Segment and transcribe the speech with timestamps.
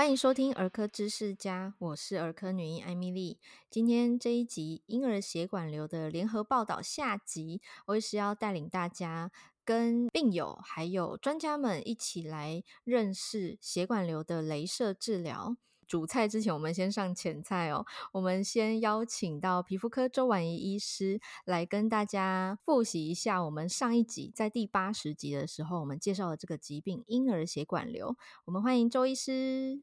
[0.00, 3.38] 欢迎收听儿科知识家，我是儿科女医艾米丽。
[3.68, 9.30] 今天这一集婴儿血管瘤的联合报道下集，我也是要带领大家
[9.62, 15.58] 跟病友还有专家们一起来认识血管瘤的雷射治疗。
[15.86, 17.84] 主菜之前，我们先上前菜哦。
[18.12, 28.16] 我们先邀请到皮肤科周宛仪医师来跟大家复习一下我们上一集在第八十集的时候，我们介绍的这个疾病——婴儿血管瘤。
[28.46, 29.82] 我们欢迎周医师。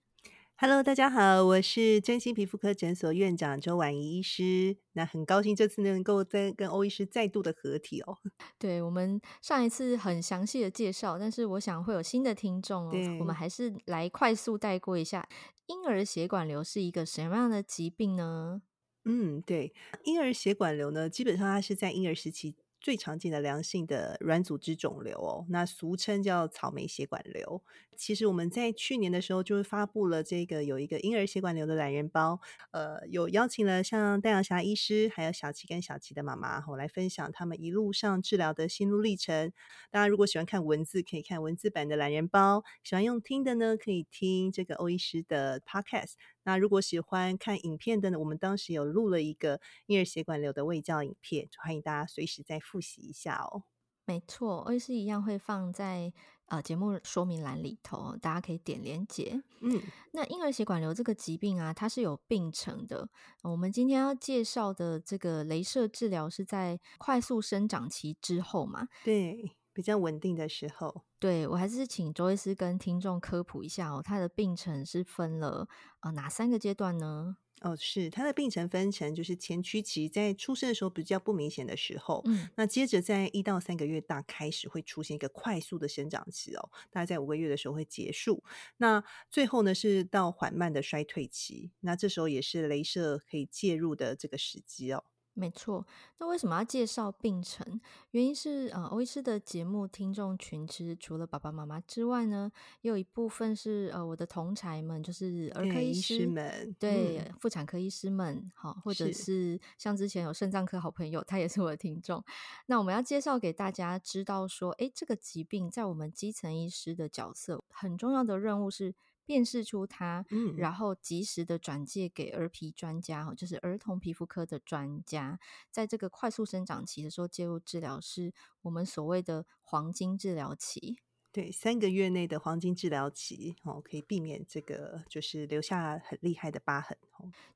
[0.60, 4.76] Hello，大家好，我是真心皮肤科诊所院长周婉仪医师。
[4.94, 8.18] 那很高兴这次能够再跟欧医师再度的合体哦。
[8.58, 12.92] 对，我们上一次很详细的介绍，但是我想会有新的听众哦。
[13.20, 15.30] 我们还是来快速带过一下，
[15.68, 18.64] 婴儿血管瘤是一个什么样的疾病呢？
[19.06, 19.72] 嗯，对，
[20.06, 22.56] 婴儿血管瘤呢，基本上它是在婴儿时期。
[22.80, 27.64] 最常见的良性的软组织肿瘤哦，那俗称叫草莓血管瘤。
[27.98, 32.40] 其实我们在去年的时候就是发布了这个有一个婴儿血管瘤的懒人包，
[32.72, 39.52] 呃，有邀请了像戴阳霞医师，还有小琪跟小琪的妈妈，我来分享他们一路上治疗的心路历程。
[39.90, 46.14] 大家如果喜欢看文字，可以看文字版的懒人包；喜欢用听的呢，可以听这个欧医师的 podcast。
[46.44, 53.64] 那如果喜欢看影片的呢，我们当时有录了一个婴儿血管瘤的卫教影片，欢迎大家随时再复习一下哦。
[54.06, 56.14] 没错，欧医师一样会放在
[56.48, 59.42] 呃节目说明栏里头，大家可以点连结。
[59.62, 59.82] 嗯，
[60.12, 63.08] 那婴儿血管瘤这个疾病啊，它是有病程的。
[63.44, 68.88] 我们今天要介绍的这个镭射治疗是在快速生长期之后嘛？
[69.04, 69.52] 对。
[69.74, 77.38] 比较稳定的时候，对，我还是请周医师跟听众科普一下哦，他的病程是分了呃哪三个阶段呢？
[77.62, 88.44] 哦，是它的病程分成就是前驱期，在出生的时候比较不明显的时候，嗯，那接着在一到三个月大开始会出现一个快速的生长期哦，大概在五个月的时候会结束，
[88.78, 95.04] 那最后呢是到缓慢的衰退期，那这时候也是镭射可以介入的这个时机哦。
[95.38, 95.86] 没错，
[96.18, 97.80] 那为什么要介绍病程？
[98.10, 112.24] 原因是呃，欧医师的节目听众群其实除了爸爸妈妈之外呢，也有一部分是呃我的同才们，就是儿科医师，们，对，嗯、妇产科医师们，好，或者是像之前有肾脏科好朋友，他也是我的听众。
[112.66, 118.96] 那我们要介绍给大家知道说，诶，这个疾病在我们基层医师的角色很重要的任务是。
[119.28, 125.38] 辨识出它，嗯，然后及时的转介给儿皮专家，就是儿童皮肤科的专家，
[125.70, 131.00] 在这个快速生长期的时候介入治疗，是我们所谓的黄金治疗期。
[131.34, 136.98] 对，三个月内的黄金治疗期，哦，可以避免这个就是留下很厉害的疤痕。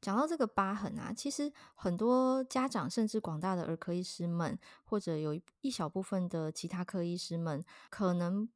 [0.01, 8.49] 讲到这个疤痕啊，其实很多家长，甚至广大的儿科医师们，或者有一小部分的其他科医师们，可能。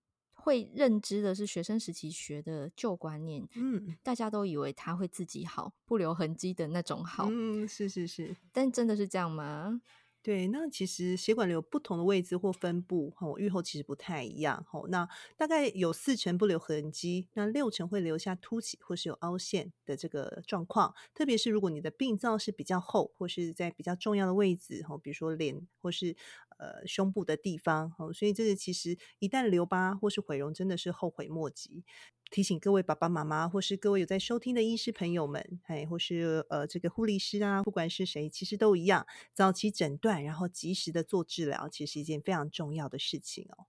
[0.46, 9.82] 会认知的是学生时期学的旧观念，嗯，大家都以为他会自己好，不留痕迹的那种好，嗯，是是是，但真的是这样吗？
[10.22, 15.08] 对，那其实血管瘤不同的位置或分布，吼，预后其实不太一样，吼，那
[15.38, 26.16] 大概有四成不留痕迹，那六成会留下凸起或是有凹陷的这个状况，特别是如果你的病灶是比较厚，或是在比较重要的位置，吼，比如说脸或是
[26.58, 31.84] 呃胸部的地方，哦，所以这个其实一旦留疤或是毁容，真的是后悔莫及。
[32.32, 43.68] 提醒各位爸爸妈妈，或是各位有在收听的医师朋友们，哎，或是呃这个护理师啊，不管是谁，其实都一样，早期诊断，然后及时的做治疗，其实是一件非常重要的事情哦。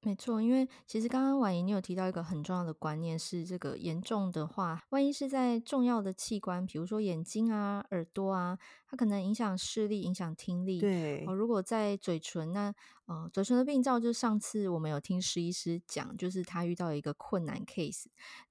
[0.00, 8.56] 没错，因为其实刚刚婉莹你有提到一个很重要的观念，是这个严重的话，万一是在重要的器官，比如说眼睛啊、耳朵啊，
[8.88, 10.80] 它可能影响视力、影响听力。
[10.80, 12.72] 对，哦，如果在嘴唇，那
[13.06, 18.04] 呃，嘴唇的病灶，就上次我们有听石医师讲，就是他遇到一个困难 case，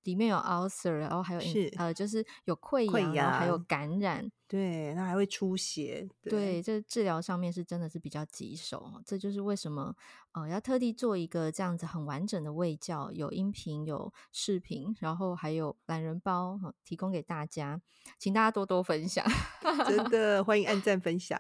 [0.04, 4.30] 里面有 ulcer，然后还有是呃，就是有溃疡，溃疡然后还有感染。
[4.50, 6.08] 对，那还会出血。
[6.22, 9.94] 对，对这治疗上面是真的是比较棘手，这就是为什么
[10.32, 17.82] 呃要特地做一个这样子很完整的卫教，有音频有视频，然后还有懒人包提供给大家，
[18.18, 19.26] 请大家多多分享。
[19.86, 21.38] 真 的欢迎按赞分享。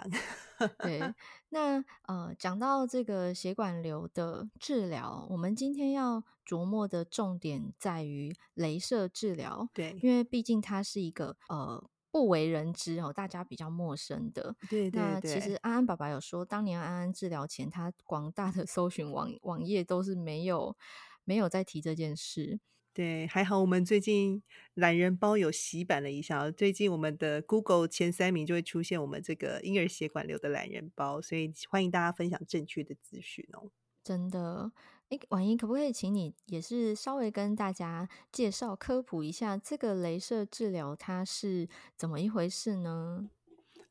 [0.79, 0.99] 对，
[1.49, 9.69] 那呃讲到这个血管瘤的治疗，我们今天要琢磨的重点在于镭射治疗。
[9.73, 11.89] 对，因为毕竟它是一个呃。
[12.11, 14.55] 不为人知哦，大家比较陌生的。
[14.69, 15.01] 对对对。
[15.01, 20.75] 那其实安安爸爸有说，当年安安治疗前，他广大的搜寻网网页都是没有
[21.23, 22.59] 没有在提这件事。
[22.93, 24.41] 对，还好我们最近
[24.73, 33.69] 懒人包有洗版了一下，最近我们的 Google 前三名就会出现我们这个婴儿血管瘤的懒人包，所以欢迎大家分享正确的资讯哦。
[34.03, 34.71] 真的，
[35.09, 43.29] 哎，婉莹，可不可以请你也是稍微跟大家介绍科普一下这个镭射治疗它是怎么一回事呢？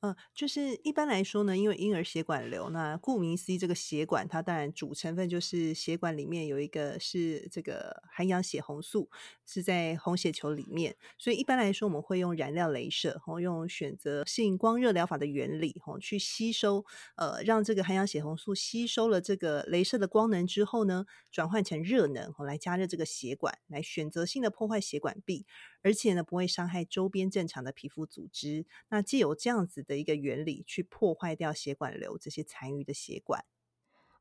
[0.06, 9.10] 嗯，就是一般来说呢，因为婴儿血管瘤，那顾名思义，这个血管它当然主成分就是血管里面有一个是这个含氧血红素，
[9.44, 16.84] 是在红血球里面，所以一般来说我们会用染料雷射，哦，用选择性光热疗法的原理，哦，去吸收，
[17.16, 25.44] 呃，让这个含氧血红素吸收了这个雷射的光能之后呢，转换成热能，哦，来加热这个血管，来选择性的破坏血管壁。
[25.82, 28.66] 而且呢，不会伤害周边正常的皮肤组织。
[28.88, 33.44] 那既有这样子的一个原理，去破坏掉血管瘤这些残余的血管。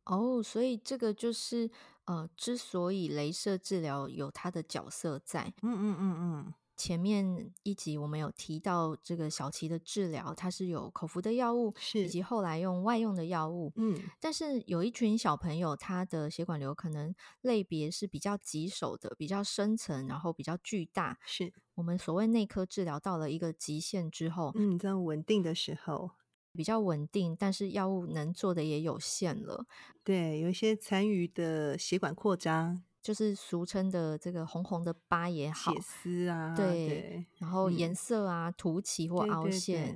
[0.08, 1.70] 哦，所以这个就是
[2.06, 5.54] 呃，之所以镭射治疗有它的角色在。
[5.62, 6.16] 嗯嗯嗯
[6.48, 6.54] 嗯。
[6.76, 13.72] 前面一集我们有提到这个小琪的治疗，它是有口服的药物，是以及后来用外用的药物。
[13.76, 21.18] 嗯，但是有一群小朋友，他的血管瘤可能类别是比较棘手的，比较深层，然后比较巨大。
[21.26, 26.12] 是我们所谓内科治疗到了一个极限之后，嗯，这样稳定的时候
[26.54, 29.66] 比较稳定，但是药物能做的也有限了。
[30.04, 32.84] 对，有一些残余的血管扩张。
[33.06, 39.92] 就是俗称的这个红红的疤也好，血丝啊，对，对然后颜色啊、嗯、凸起或凹陷，对，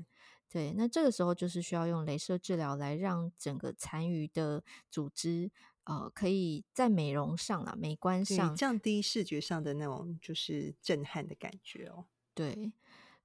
[0.53, 5.50] 对，对，对，那这个时候就是需要用镭射治疗来让整个残余的组织，
[5.85, 12.71] 呃，可以在美容上啊、美观上降低视觉上的那种就是震撼的感觉哦，对。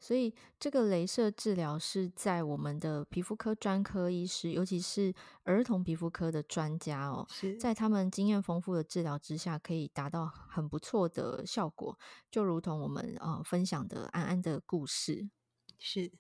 [0.01, 5.15] 所以，这个镭射治疗是在我们的皮肤科专科医师，尤其是
[5.45, 7.27] 儿童皮肤科的专家哦，
[7.59, 11.99] 在他们经验丰富的治疗之下，可以达到很不错的效果。
[12.31, 15.31] 就如同我们呃分享的安安的故事，
[15.79, 16.13] 是。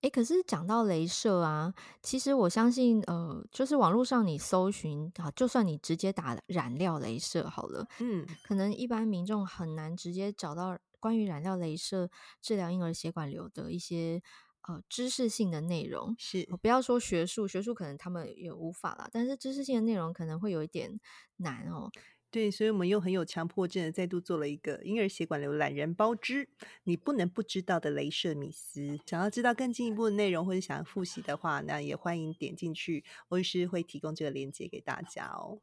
[0.00, 10.78] 诶，可是讲到镭射啊，其实我相信，呃，就是网络上你搜寻啊，就算你直接打染料镭射好了，嗯，可能一般民众很难直接找到。
[11.04, 12.08] 关于染料雷射
[12.40, 14.22] 治疗婴儿血管瘤的一些
[14.66, 20.98] 呃知识性的内容，是不要说学术，学术可能他们也无法啦，但是知识性的内容可能会有一点
[21.36, 21.90] 难哦。
[22.30, 26.48] 对，所以我们又很有强迫症的再度做了一个婴儿血管瘤懒人包之
[26.84, 28.98] 你不能不知道的雷射迷思。
[29.06, 35.60] 想要知道更进一步的内容，或者想要复习的话，那也欢迎点进去，欧医师会提供这个链接给大家哦。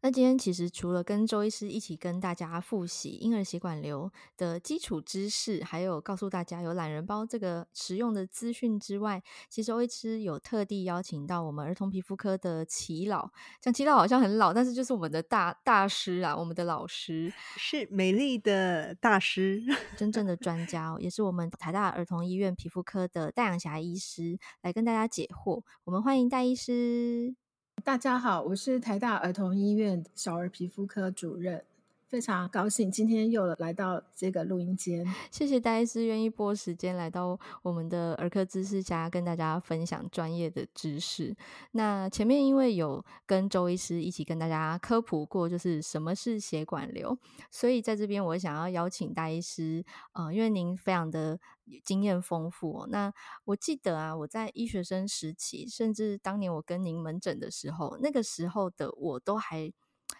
[0.00, 13.28] 那今天其实除了跟周医师一起跟大家复习婴儿血管瘤的基础知识，还有告诉大家有懒人包这个实用的资讯之外，其实周医师有特地邀请到我们儿童皮肤科的齐老，
[13.60, 19.60] 像齐老好像很老，但是就是我们的大大师啊，我们的老师是美丽的大师，
[19.98, 25.64] 真正的专家哦，也是我们台大儿童医院皮肤科的戴阳霞医师来跟大家解惑。
[25.82, 27.47] 我们欢迎戴医师。
[27.84, 31.62] 大家好，我是台大儿童医院小儿皮肤科主任，
[32.08, 35.06] 非常高兴今天又来到这个录音间。
[35.30, 41.36] 谢谢戴医师愿意拨时间来到我们的儿科知识家，跟大家分享专业的知识。
[41.72, 47.18] 那前面因为有跟周医师一起跟大家科普过，就是什么是血管瘤，
[47.50, 49.84] 所以在这边我想要邀请戴医师，
[50.14, 51.38] 呃，因为您非常的。
[51.84, 52.86] 经验丰富。
[52.88, 53.12] 那
[53.44, 59.70] 我记得啊，我在医学生时期，甚至当年我跟您门诊的时候，那个时候的我都还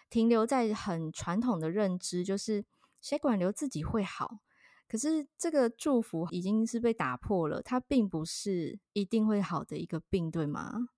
[0.09, 2.65] 停留在很传统的认知，就是
[2.99, 4.39] 血管瘤自己会好。
[4.87, 10.89] 可是这个祝福已经是被打破了，它并不是一定会好的一个病，对吗？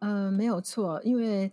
[0.00, 1.50] 嗯、没有错，因为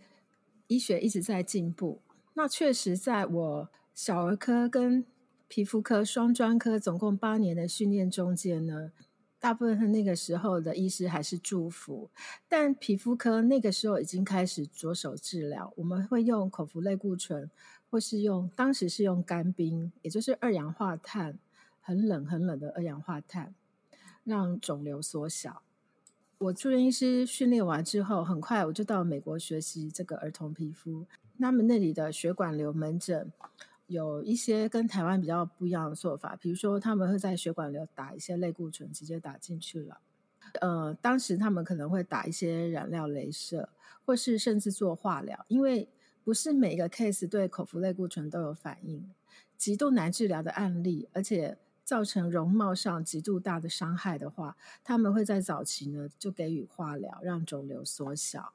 [0.67, 2.01] 医学一直在进步。
[2.33, 5.05] 那确实，在我小儿科跟
[5.47, 8.91] 皮肤科双专科总共八年的训练中间呢，
[9.39, 12.09] 大部分那个时候的医师还是祝福，
[12.49, 15.71] 但皮肤科那个时候已经开始着手治疗。
[15.77, 17.49] 我们会用口服类固醇，
[17.89, 21.39] 或是用当时是用干冰，也就是二氧化碳，
[21.79, 23.55] 很冷很冷的二氧化碳，
[24.25, 25.61] 让肿瘤缩小。
[26.37, 31.05] 我住院医师训练完之后，很快我就到美国学习这个儿童皮肤，
[31.39, 33.31] 他们那里的血管瘤门诊。
[33.89, 39.99] 有一些跟台湾比较不一样的做法，比如说他们会在血管瘤打一些类固醇，直接打进去了。
[40.61, 43.69] 呃，当时他们可能会打一些染料镭射，
[44.05, 45.89] 或是甚至做化疗，因为
[46.23, 49.09] 不是每一个 case 对口服类固醇都有反应，
[49.57, 58.53] 极度难治疗的案例，而且造成容貌上极度大的伤害的话，他们会在早期呢就给予化疗，让肿瘤缩小。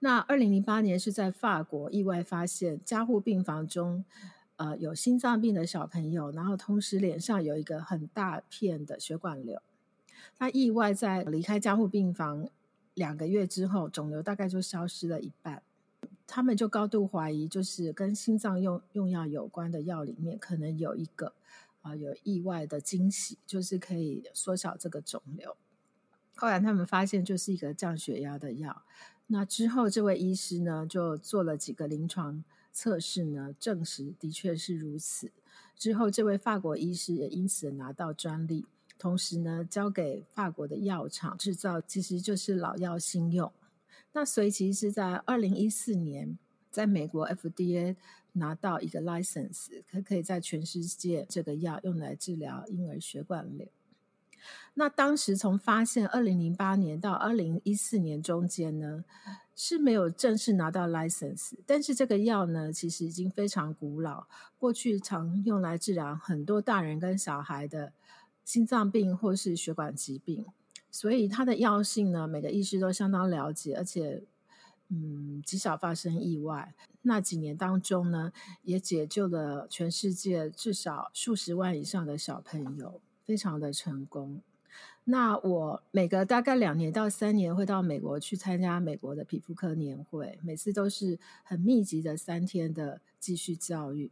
[0.00, 4.04] 那二零零八年是在法国意外发现加护病房中，
[4.56, 9.60] 呃，有心脏病的小朋友，然后同时脸上有一个很大片的血管瘤。
[10.36, 12.48] 他意外在离开加护病房
[12.94, 15.62] 两个月之后，肿瘤大概就消失了一半。
[16.26, 21.32] 他们就高度怀疑，就是跟心脏用用药有关的药里面，可能有一个
[21.82, 25.56] 啊、有意外的惊喜，就是可以缩小这个肿瘤。
[26.36, 28.82] 后来他们发现，就是一个降血压的药。
[29.30, 32.42] 那之后，这位医师呢就做了几个临床
[32.72, 35.30] 测试呢，证实的确是如此。
[35.76, 38.64] 之后，这位法国医师也因此拿到专利，
[38.98, 43.52] 同时呢交给法国的药厂制造，其实就是老药新用。
[44.12, 46.38] 那随即是在二零一四年，
[46.70, 47.96] 在美国 FDA
[48.32, 53.68] 拿到一个 license，可可以在全世界这个药用来治疗婴儿血管瘤。
[54.74, 59.04] 那当时从发现二零零八年到二零一四年中间呢，
[59.54, 64.26] 是没有正式拿到 license，但是这个药呢，其实已经非常古老，
[64.58, 67.92] 过去常用来治疗很多大人跟小孩的
[68.44, 70.46] 心脏病或是血管疾病。
[70.90, 74.22] 所以它的药性呢，每个医师都相当了解，而且
[74.88, 76.74] 嗯，极少发生意外。
[77.02, 84.40] 那几年当中呢，也解救了全世界至少数十万以上的小朋友，非常的成功。
[85.04, 94.10] 那我每隔大概两年到三年会到美国去参加美国的皮肤科年会，每次都是很密集的三天的继续教育。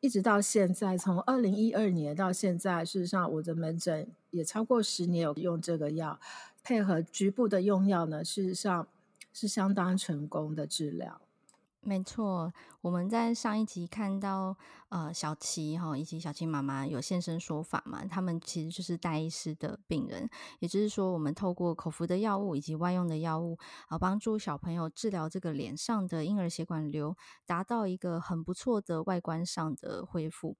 [0.00, 6.20] 一直到现在，从二零一二年到现在，事实上我的门诊也超过十年有用这个药，
[6.62, 8.86] 配合局部的用药呢，事实上
[9.32, 11.20] 是相当成功的治疗。
[11.80, 14.54] 没错，我们在上一集看到，
[14.88, 23.56] 呃，小琪哈以及小琪妈妈有现身说法嘛，他们其实就是戴医师的病人，也就是说，我们透过口服的药物以及外用的药物，
[23.86, 27.16] 啊、帮助小朋友治疗这个脸上的婴儿血管瘤，
[27.46, 30.56] 达到一个很不错的外观上的恢复。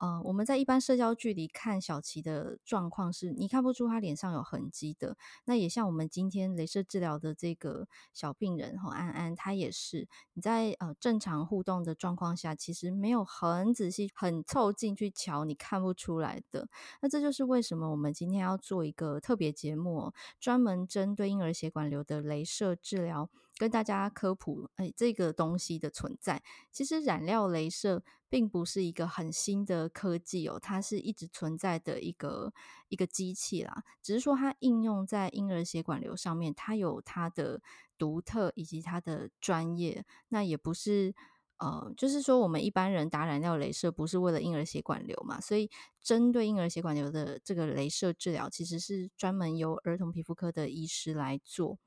[0.00, 5.16] 呃，我们在一般社交距离看小琪的状况是，你看不出他脸上有痕迹的。
[5.44, 16.68] 那也像我们今天镭射治疗的这个小病人和安安，他也是你在呃正常互动的状况下，其实没有很仔细、很凑近去瞧，你看不出来的。
[17.00, 23.28] 那这就是为什么我们今天要做一个特别节目，专门针对婴儿血管瘤的镭射治疗。
[23.58, 32.52] 跟大家科普，哎，这个东西的存在，其实染料镭射并不是一个很新的科技哦，它是一直存在的一个
[32.88, 37.60] 一个机器啦，只是说它应用在婴儿血管瘤上面，它有它的
[37.98, 41.12] 独特以及它的专业，那也不是
[41.58, 45.68] 呃，就是说我们一般人打染料镭射不是为了婴儿血管瘤嘛，所以
[46.00, 51.78] 针对婴儿血管瘤的这个镭射治疗，其实是专门由儿童皮肤科的医师来做。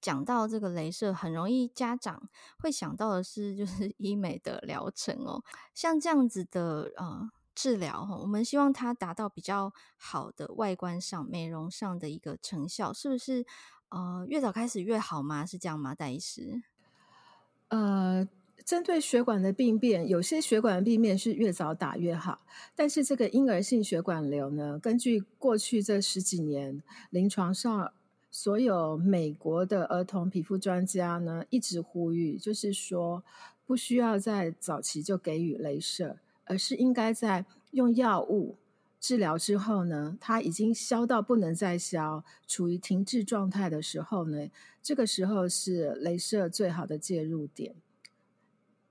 [0.00, 2.28] 讲到这个镭射，很容易家长
[2.58, 5.42] 会想到的是，就是 医美的疗程哦。
[5.74, 13.44] 像这样子的呃治疗哈，我们希望它达到比较好的外观上、美容上的一个成效，是不是？
[13.88, 15.46] 呃，越早开始越好吗？
[15.46, 16.62] 是这样吗，戴医师？
[17.68, 18.28] 呃，
[18.64, 22.40] 针对血管的病变，有些血管的病变是越早打越好，
[22.74, 27.92] 但是这个婴儿性血管瘤呢，根据过去这十几年临床上。
[28.38, 33.24] 所有美国的儿童皮肤专家呢，一直呼吁，就是说
[33.64, 38.56] 不需要在早期就给予镭射，而是应该在用药物
[39.00, 44.50] 治疗之后呢，它已经消到不能再消，处于停滞状态的时候呢，
[44.82, 47.74] 这个时候是镭射最好的介入点。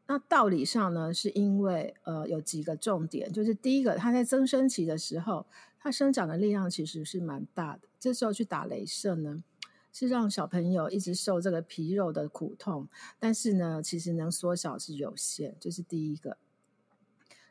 [0.08, 5.46] 那道理上呢，是因为呃有几个重点，就是第一个，它在增生期的时候。
[5.78, 9.44] 它生长的力量其实是蛮大的，这时候去打镭射呢，
[9.94, 12.88] 是让小朋友一直受这个皮肉的苦痛，
[13.20, 16.38] 但是呢，其实能缩小是有限，这、是第一个。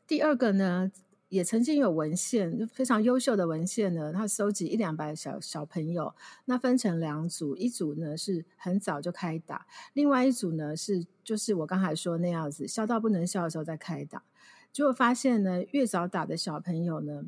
[0.04, 0.90] 第二个呢，
[1.28, 6.14] 也曾经有文献，非常优秀的文献呢，他收集一两百小小朋友，
[6.44, 14.22] 那分成两组，一组呢是很早就开打，另外一组呢是就是我刚才说那样子，消到不能消的时候再开打，
[14.72, 17.24] 结果发现呢，越早打的小朋友呢。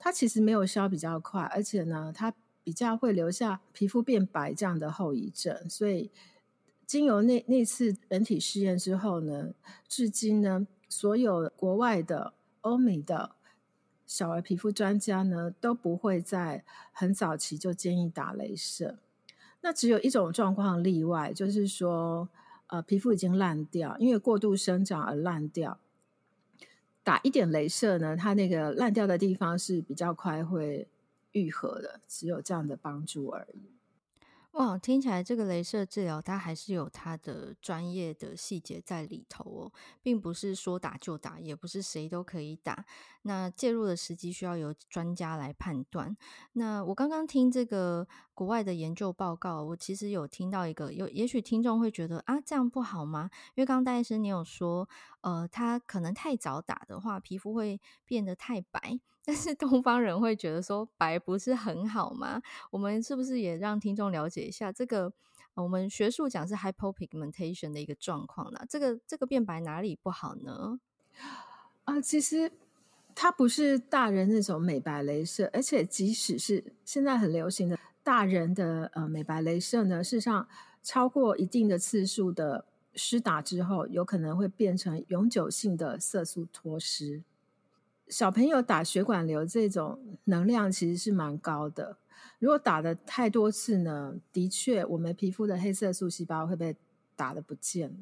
[0.00, 5.68] 他其实没有消比较快，而且呢，他比较会留下皮肤变白这样的后遗症。
[5.68, 6.12] 所以，
[6.86, 9.54] 经由那那次人体试验之后呢，
[9.88, 12.32] 至今呢，所有国外的
[12.68, 13.30] 欧美的
[14.06, 18.98] 小儿皮肤专家呢，都不会在很早期就建议打镭射。
[19.62, 22.28] 那只有一种状况例外，就是说，
[22.68, 25.78] 呃，皮肤已经烂掉，因为过度生长而烂掉。
[27.02, 30.86] 打一点镭射呢，它那个烂掉的地方是比较快会
[31.32, 33.77] 愈合的，只有这样的帮助而已。
[34.52, 42.84] 哇，听起来这个镭射治疗它还是有它的专业的细节在里头哦，并不是说打就打，也不是谁都可以打。
[43.28, 46.16] 那介入的时机需要由专家来判断。
[46.54, 53.28] 那我刚刚听这个国外的研究报告，我其实有听到一个，有也许听众会觉得啊，这样不好吗？
[53.54, 54.88] 因为刚刚戴医生你有说，
[55.20, 58.98] 呃，他可能太早打的话，皮肤会变得太白。
[59.22, 62.40] 但是东方人会觉得说白不是很好吗？
[62.70, 65.12] 我们是不是也让听众了解一下这个？
[65.54, 68.64] 我们学术讲是 hypopigmentation 的一个状况呢？
[68.70, 70.78] 这个这个变白哪里不好呢？
[71.82, 72.52] 啊，其实
[73.20, 80.46] 它不是大人那种美白镭射，而且即使是现在很流行的大人的呃美白镭射呢，事实上
[80.84, 87.24] 超过一定的次数的施打之后，有可能会变成永久性的色素脱失。
[88.06, 91.96] 小朋友打血管瘤这种能量其实是蛮高的，
[92.38, 96.76] 如果打的太多次呢，的确我们皮肤的黑色素细胞会被
[97.16, 97.92] 打的不见。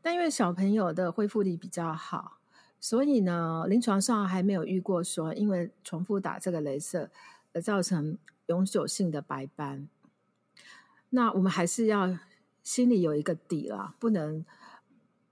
[0.00, 2.38] 但因为小朋友的恢复力比较好，
[2.80, 7.10] 所以呢，临床上还没有遇过说因为重复打这个雷射
[7.52, 9.88] 而造成永久性的白斑。
[11.10, 12.18] 那我们还是要
[12.62, 14.44] 心里有一个底啦，不能。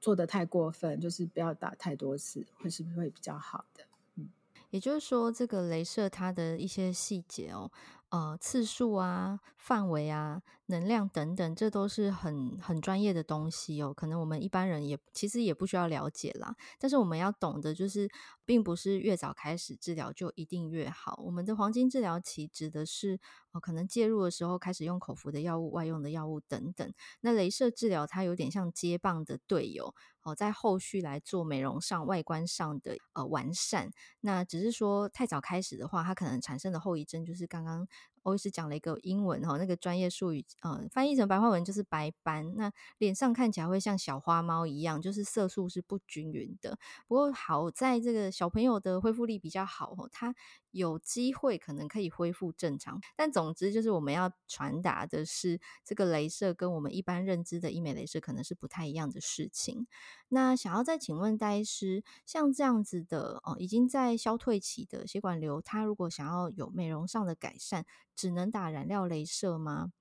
[0.00, 3.84] 做得太过分，就是不要打太多次，会是不是会比较好的？
[4.16, 4.28] 嗯，
[4.68, 7.72] 也就是说，这个雷射它的一些细节哦。
[8.14, 13.92] 呃，次数啊、范围啊、能量等等，这都是很很专业的东西哦。
[13.92, 16.54] 可能我们一般人也其实也不需要了解啦。
[16.78, 18.08] 但是我们要懂得，就是
[18.44, 21.20] 并不是越早开始治疗就一定越好。
[21.24, 23.18] 我们的黄金治疗期指的是，
[23.50, 26.94] 呃，可能介入的时候开始用口服的药物、外用的药物等等。
[27.20, 29.92] 那镭射治疗它有点像接棒的队友
[30.22, 33.90] 哦，在后续来做美容上、外观上的呃完善。
[34.20, 37.88] 那只是说太早开始的话，它可能产生的后遗症就是刚刚。
[38.24, 42.54] 欧医师讲了一个英文哈，那个专业术语，嗯，翻译成白话文就是白斑。
[42.56, 46.76] 那脸上看起来会像小花猫一样，就是色素是不均匀的。
[47.06, 50.34] 不过好在这个小朋友的恢复力比较好哦，他
[50.74, 53.00] 有机会可能可以恢复正常。
[53.16, 59.86] 但总之就是我们要传达的是，这个雷射跟我们一般认知的医美雷射可能是不太一样的事情。
[60.28, 69.92] 那想要再请问戴医师，像这样子的哦，已经在消退期的血管瘤，它如果想要有美容上的改善，只能打染料雷射吗？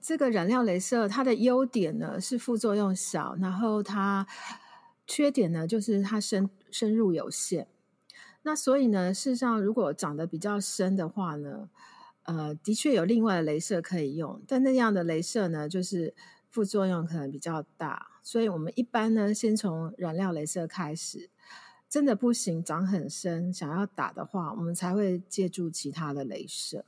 [0.00, 4.26] 这个染料雷射它的优点呢是副作用小，然后它
[5.06, 7.68] 缺点呢就是它深深入有限。
[8.48, 11.68] 那所以呢，事实上如果长得比较深的话呢，
[12.22, 16.14] 呃，的确有另外的雷射可以用，但那样的雷射呢，就是
[16.48, 18.06] 副作用可能比较大。
[18.22, 21.28] 所以我们一般呢，先从染料雷射开始，
[21.90, 26.86] 真的不行，长很深，想要打的话，我们才会借助其他的雷射。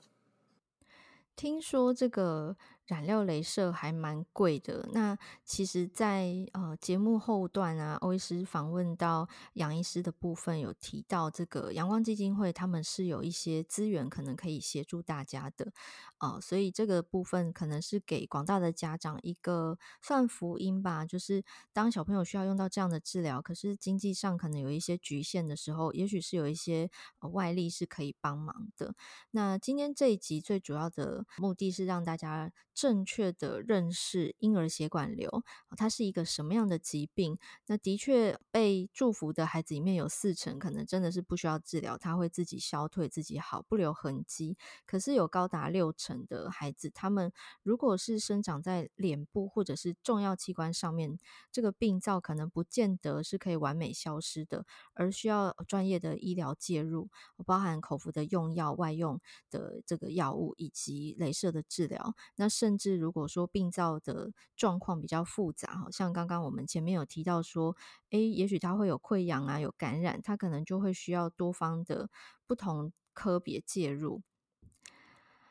[1.37, 2.57] 听说这个
[2.91, 4.89] 染料镭射还蛮贵的。
[4.93, 15.73] 那其实在，在呃节目后段啊，欧医师访问到杨医师的部分，有提到这个阳光基金会，他们是有一些资源可能可以协助大家的。
[16.19, 26.91] 哦，所以这个部分可能是给广大的家长一个算福音吧，就是当小朋友需要用到这样的治疗，可是经济上可能有一些局限的时候，也许是有一些
[27.33, 28.95] 外力是可以帮忙的。
[29.31, 35.43] 那今天这一集最主要的目的是让大家正确的认识婴儿血管瘤，
[35.77, 37.37] 它是一个什么样的疾病。
[37.67, 44.57] 那的确被祝福的孩子里面有四成可能真的是不需要治疗，他会自己消退、自己好，不留痕迹。
[44.87, 46.27] 可是有高达六成。
[46.31, 51.19] 的孩子，他们如果是生长在脸部或者是重要器官上面，
[51.51, 57.09] 这个病灶可能不见得是可以完美消失的，而需要专业的医疗介入，
[57.45, 62.15] 包含口服的用药、外用的这个药物以及镭射的治疗。
[62.37, 67.75] 那甚甚至如果说病灶的状况比较复杂，好像刚刚我们前面有提到说，
[68.11, 72.09] 诶，也许它会有溃疡啊，有感染，它可能就会需要多方的
[72.47, 74.23] 不同科别介入。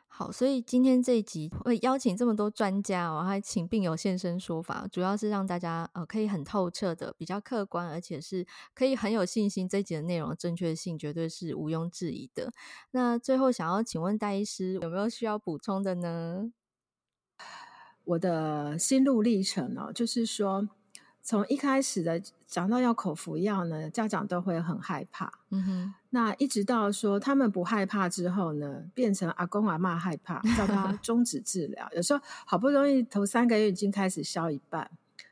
[0.07, 12.53] 好，所以今天这一集会邀请这么多专家哦，还请病友现身说法，主要是让大家呃可以很透彻的、比较客观，而且是可以很有信心，这一集的内容的正确性绝对是毋庸置疑的。
[12.91, 16.49] 那最后想要请问戴医师有没有需要补充的呢？
[18.09, 20.67] 我的心路历程哦，就是说。
[21.21, 25.31] 从一开始的讲到要口服药呢，家长都会很害怕。
[25.51, 31.87] 嗯哼，那一直到说他们不害怕之后呢，变成阿公阿妈害怕，叫他 终止治疗。
[31.93, 34.89] 有时候好不容易头三个月已经开始消一半，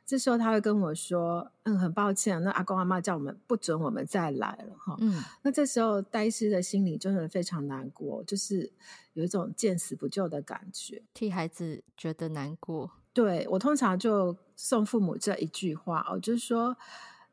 [0.08, 8.72] 这时候他会跟我说：“嗯，很抱歉，那阿公阿妈叫我们不准我们再来了。”哈，嗯，那这时候戴医师的心里真的非常难过，就是
[9.12, 12.90] 有一种见死不救的感觉，替孩子觉得难过。
[13.12, 16.78] 对，我通常就送父母这一句话哦，就是说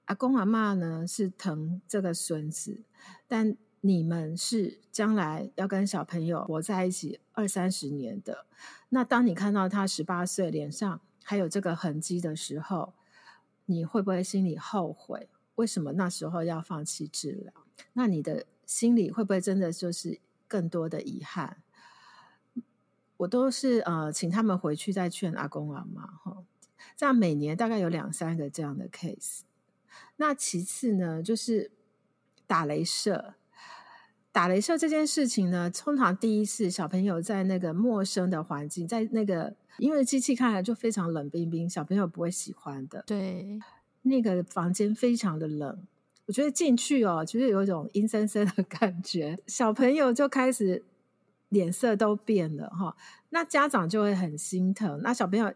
[0.07, 2.83] 阿公阿妈呢是疼这个孙子，
[3.29, 8.47] 但你们是将来要跟小朋友活在一起二三十年的。
[8.89, 12.93] 那当你看到他十八岁脸上，还有这个痕迹的时候，
[13.65, 15.29] 你会不会心里后悔？
[15.55, 17.53] 为什么那时候要放弃治疗？
[17.95, 21.63] 那你的心里会不会真的就是更多的遗憾？
[23.17, 26.45] 我都是呃，请他们回去再劝阿公阿妈哈。
[26.95, 29.41] 这样每年大概有两三个这样的 case。
[30.17, 31.71] 那其次呢，就是
[32.47, 33.35] 打雷射。
[34.31, 39.57] 打雷射这件事情呢，通常第一次小朋友在那个陌生的环境，在那个。
[39.79, 43.03] 因为机器看来就非常冷冰冰，小朋友不会喜欢的。
[43.07, 43.59] 对，
[44.03, 45.79] 那个房间非常的冷，
[46.27, 49.39] 我觉得进去哦，其实有一种阴森森的 感觉。
[49.47, 50.83] 小朋友就开始
[51.49, 52.97] 脸色都变了哈，
[53.31, 55.01] 那家长就会很心疼。
[55.03, 55.53] 那小朋友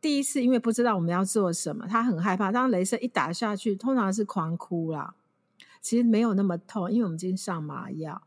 [0.00, 2.50] 第一次因为不知道我们要做什么，他很害怕。
[2.50, 5.14] 当雷射一打下去，通常是狂哭啦。
[5.80, 8.20] 其实没有那么痛，因为我们已经上麻药，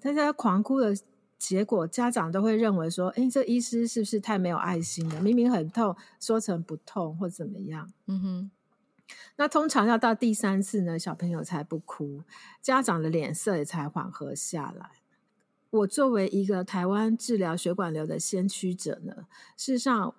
[0.00, 0.94] 但是他狂哭的。
[1.38, 5.20] 结果家长都会认为说：“哎，这医师是不是太没有爱心了？
[5.20, 8.50] 明明很痛，说成不痛或怎么样？”嗯哼。
[9.36, 12.22] 那通常要到第三次呢，小朋友才不哭，
[12.60, 14.90] 家长的脸色也才缓和下来。
[15.70, 20.14] 我作为一个台湾治疗血管瘤的先驱者呢，事实上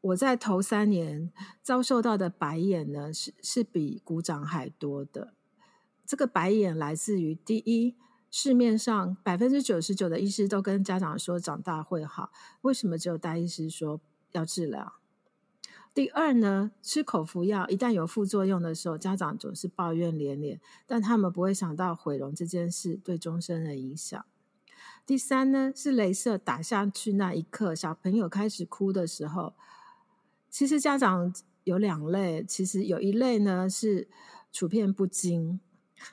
[0.00, 5.34] 我在头三年遭受到的白眼呢，是是比鼓掌还多的。
[6.06, 7.96] 这个白眼来自于第一。
[8.32, 14.94] 市面上百分之九十九的医师都跟家长说长大会好，为什么只有大医师说要治疗？
[15.92, 24.24] 第二呢，吃口服药一旦有副作用的时候，家长总是抱怨连连，但他们不会想到毁容这件事对终身的影响。
[25.04, 29.52] 第三呢，是雷射打下去那一刻，小朋友开始哭的时候，
[30.48, 31.30] 其实家长
[31.64, 34.08] 有两类，其实有一类呢是
[34.50, 35.60] 处变不惊。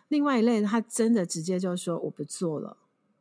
[0.08, 2.78] 另外一类，他真的直接就说我不做了，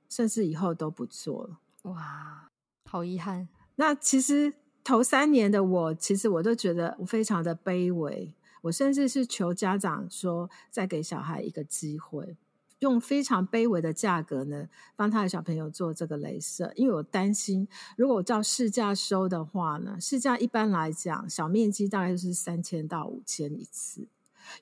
[0.09, 1.59] 甚至以后都不做了。
[1.83, 2.50] 哇，
[2.85, 3.48] 好遗憾。
[3.76, 8.35] 那其实头三年的我，其实我都觉得我非常的卑微。
[8.62, 12.37] 我甚至是求家长说，再给小孩一个机会，
[12.81, 16.72] 用非常卑微的价格呢，帮他的小朋友做这个镭射。
[16.74, 24.09] 因为我担心，如果我照市价收的话呢，市价一般来讲，小面积大概就是三千到五千一次。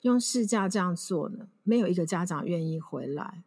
[0.01, 3.43] 用试驾这样做呢，没有一个家长愿意回来。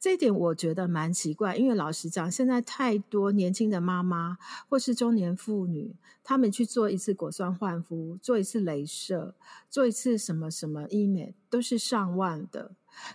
[0.00, 9.34] 这一点我觉得蛮奇怪，因为老实讲，现在太多年轻的妈妈或是中年妇女，他们去做一次果酸换肤，做一次镭射，
[9.68, 12.72] 做一次什么什么医美，都是上万的。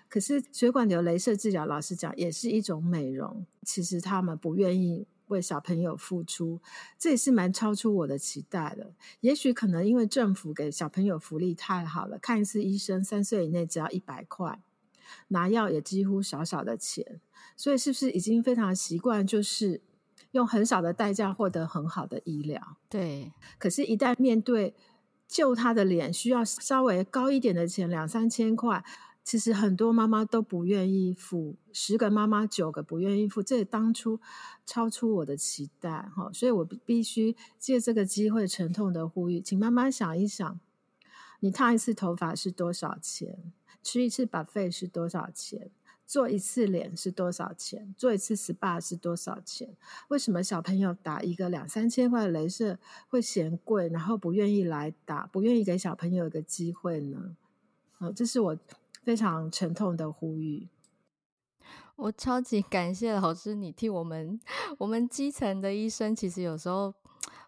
[0.08, 3.48] 可是血管瘤镭射治疗，老实讲，也是一种美容。
[3.64, 5.08] 其实他们不愿意。
[5.34, 6.62] 为小朋友付出，
[6.98, 8.94] 这也是蛮超出我的期待的。
[9.22, 14.62] 也许可能因为政府给小朋友福利太好了，看一次医生三岁以内只要一百块，
[15.30, 17.20] 拿药也几乎少少的钱，
[17.58, 19.82] 所以是不是已经非常习惯，就是
[20.32, 22.78] 用很少的代价获得很好的医疗？
[22.88, 23.34] 对。
[23.58, 24.76] 可是，一旦面对
[25.28, 28.84] 救他的脸需要稍微高一点的钱，两三千块。
[29.24, 34.20] 其实很多妈妈都不愿意付，十个妈妈九个不愿意付，这也当初
[34.66, 40.60] 超出我的期待哈，所以我必须借这个机会沉痛的呼吁，请妈妈想一想，
[41.40, 43.54] 你烫一次头发是多少钱？
[43.82, 45.72] 吃一次把费是多少钱？
[46.06, 47.96] 做一次脸是多少钱？
[47.98, 49.76] 做一次 SPA 是多少钱？
[50.10, 57.38] 为什么小朋友打一个两三千块的雷射会嫌贵，然后不愿意来打，不愿意给小朋友一个机会呢？
[57.94, 58.58] 好，这是我。
[59.04, 60.70] 非常沉痛的呼吁，
[61.98, 64.40] 我超级感谢老师，你替我们，
[64.80, 66.94] 我们基层的医生，其实有时候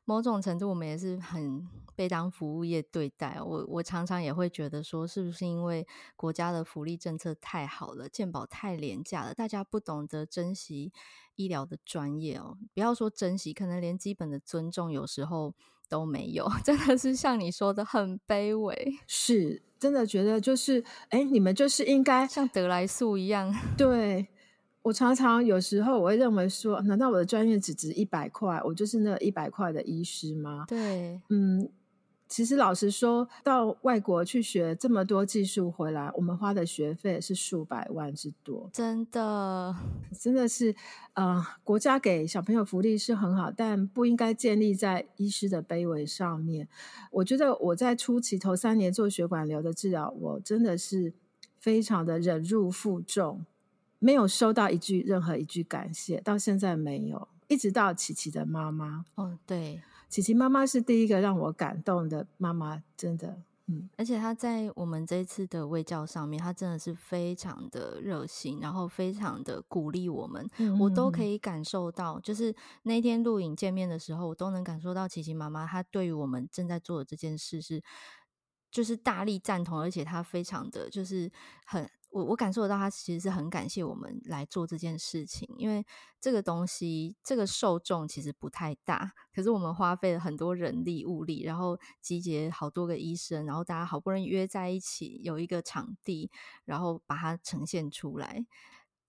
[0.03, 1.65] 某种程度我们也是很
[1.95, 3.41] 被当服务业对待。
[3.41, 5.87] 我我常常也会觉得说，是不是因为
[6.17, 10.91] 国家的福利政策太好了，健保太廉价了，大家不懂得珍惜
[11.35, 12.57] 医疗的专业哦。
[12.73, 15.53] 不要说珍惜，可能连基本的尊重有时候
[15.87, 19.63] 都没有， 真的是像你说的很卑微，是。
[19.79, 23.53] 真的觉得就是，哎，你们就是应该像得来素一样。
[23.77, 24.27] 对，
[24.81, 28.61] 我常常有时候我会认为说，难道我的专业只值一百块？
[28.63, 30.65] 我就是那一百块的医师吗？
[30.67, 31.69] 对，嗯，
[32.35, 39.73] 其实老实说，到外国去学这么多技术回来，我们花的学费是数百万之多，真的，
[40.19, 40.75] 真的是，
[41.13, 46.67] 呃，国家给小朋友福利是很好，但不应该建立在医师的卑微上面。
[47.09, 51.13] 我觉得我在初期头三年做血管瘤的治疗，我真的是
[51.57, 53.45] 非常的忍辱负重，
[53.97, 59.79] 没有收到一句任何一句感谢，到现在没有，一直到琪琪的妈妈，哦，对。
[60.09, 77.83] 琪琪妈妈是第一个让我感动的妈妈，真的，嗯，而且她在我们这一次的卫教上面，她真的是非常的热心，然后非常的鼓励我们，嗯、我都可以感受到，就是那天录影见面的时候，我都能感受到琪琪妈妈她对于我们正在做的这件事是，
[78.71, 81.31] 就是大力赞同，而且她非常的就是
[81.65, 81.89] 很。
[82.15, 85.85] 我我感受得到，他其实是很感谢我们来做这件事情，因为
[86.21, 96.31] 这个东西这个受众其实不太大，可是我们花费了很多人力物力，然后集结好多个医生，然后大家好不容易约在一起，有一个场地，
[96.63, 98.45] 然后把它呈现出来。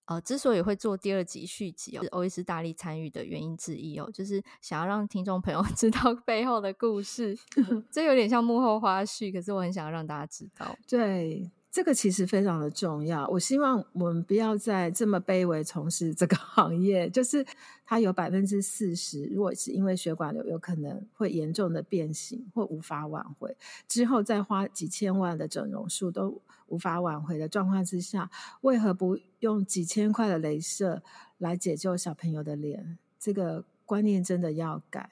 [0.06, 7.38] 呃，之所以会做第二集续集哦，是欧医师大力参与的原因之一哦，就是想要让听众朋友 知道背后的故事，
[7.92, 11.48] 这有点像幕后花絮，可是我很想要让大家知道，对。
[11.76, 13.28] 这个其实非常的重要。
[13.28, 17.06] 我希望我们不要再这么卑微从事这个行业。
[17.12, 17.44] 就是
[17.84, 23.54] 它有百分之四十，如果是因为血管瘤，有可能会严重的变形或无法挽回，
[23.86, 28.30] 之后再花几千万的整容术都无法挽回的状况之下，
[28.62, 31.02] 为何不用几千块的雷射
[31.36, 32.96] 来解救小朋友的脸？
[33.20, 35.08] 这个观念真的要改。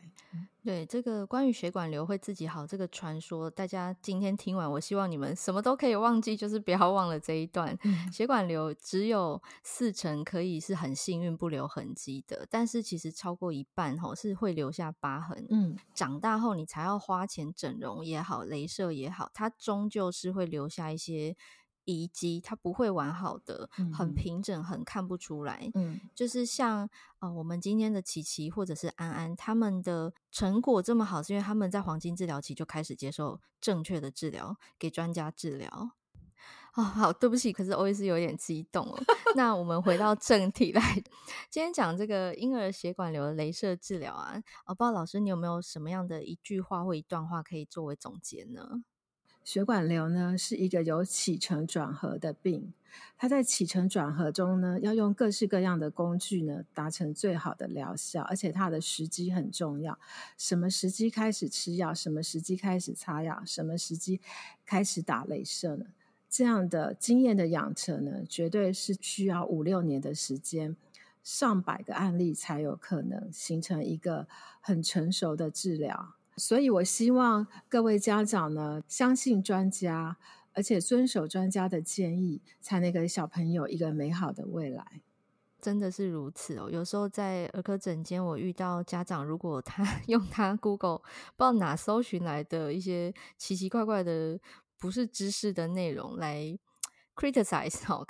[0.64, 7.78] 对，这个关于血管瘤会自己好这个传说，大家今天听完，我希望你们什么都可以忘记，就是不要忘了这一段。
[7.84, 15.46] 嗯、 血管瘤只有四成可以是很幸运不留痕迹的，但是其实超过一半吼是会留下疤痕。
[15.50, 21.36] 嗯，长大后你才要花钱整容也好，镭射也好，它终究是会留下一些。
[21.84, 25.70] 遗迹它不会完好的，很平整，很看不出来。
[25.74, 26.88] 嗯，就是像
[27.20, 35.90] 呃，我们今天的琪琪或者是安安，他们的成果这么好，是因为他们在黄金治疗期就开始接受正确的治疗，给专家治疗。
[36.74, 39.00] 哦，好，对不起，可是我也是有点激动哦。
[39.36, 40.94] 那我们回到 正题来，
[41.48, 48.82] 今天讲这个婴儿血管瘤的镭射治疗啊，哦，不知道老师你有没有什么样的一句话或一段话可以作为总结呢？
[49.44, 52.72] 血管瘤呢，是一个有起承转合的病，
[53.18, 59.98] 它在起承转合中呢，要用各式各样的工具呢，达成最好的疗效，而且它的时机很重要。
[60.38, 61.92] 什么时机开始吃药？
[61.92, 63.42] 什么时机开始擦药？
[63.44, 64.18] 什么时机
[64.64, 65.86] 开始打雷射呢？
[66.30, 70.74] 这样的经验的养成呢，绝对是需要五六年的时间，
[71.22, 74.26] 上百个案例才有可能形成一个
[74.62, 76.14] 很成熟的治疗。
[76.36, 80.16] 所以，我希望各位家长呢，相信专家，
[80.52, 85.02] 而且遵守专家的建议，才能给小朋友一个美好的未来。
[85.60, 86.68] 真的是如此哦。
[86.70, 94.38] 有时候在儿科诊间，我遇到家长，如果他 用他 Google 不知道哪搜寻来的一些奇奇怪怪的
[94.78, 96.58] 不是知识的内容来
[97.16, 98.06] criticize 哦，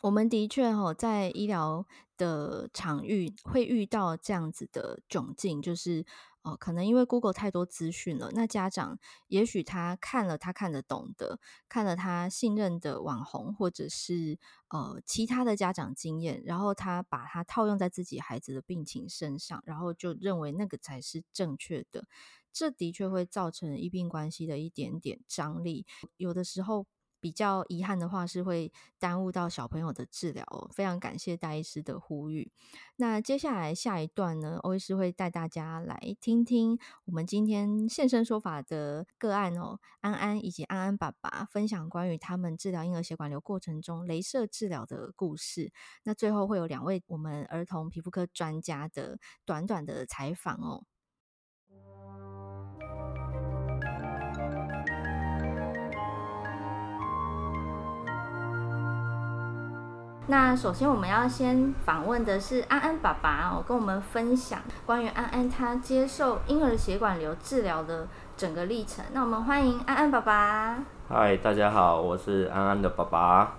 [0.00, 6.06] 我们的确哦，在医疗的场域会遇到这样子的窘境，就是。
[6.48, 22.06] 哦，可能因为 Google 太多资讯了，那家长也许他看了他看得懂的，看了他信任的网红或者是呃其他的家长经验，然后他把它套用在自己孩子的病情身上，然后就认为那个才是正确的，
[22.52, 25.84] 这的确会造成医病关系的一点点张力，
[26.16, 26.86] 有的时候。
[27.20, 32.50] 比较遗憾的话是会耽误到小朋友的治疗哦，非常感谢戴医师的呼吁。
[32.96, 45.72] 那接下来下一段呢，欧医师会带大家来听听我们今天现身说法的个案哦，安安以及安安爸爸分享关于他们治疗婴儿血管瘤过程中雷射治疗的故事。
[46.04, 50.84] 那最后会有两位我们儿童皮肤科专家的短短的采访哦。
[60.30, 69.02] 那首先我们要先访问的是安安爸爸哦，跟我们分享关于安安他接受婴儿血管瘤治疗的整个历程。
[69.14, 70.84] 那我们欢迎安安爸爸。
[71.08, 73.54] 嗨，大家好，我是安安的爸爸。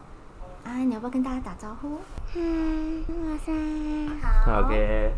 [0.63, 1.97] 安安，你要不要跟大家打招呼？
[2.31, 4.45] 嗨，我是安安。
[4.45, 4.61] 好。
[4.61, 5.11] OK。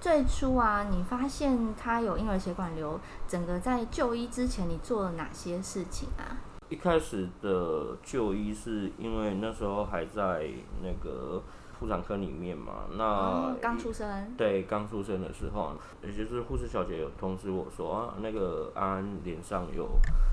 [0.00, 6.40] 最初啊，你发现他有婴儿血管瘤，整个在就医之前，你做了哪些事情啊？
[6.70, 10.48] 一开始的就医是因为那时候还在
[10.82, 11.42] 那个
[11.78, 19.88] 妇产科里面嘛，那哦、刚出生，对，刚出生的时候，也就是护士小姐有通知我说啊，那个安安脸上有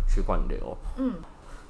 [0.08, 1.16] 血管瘤，嗯。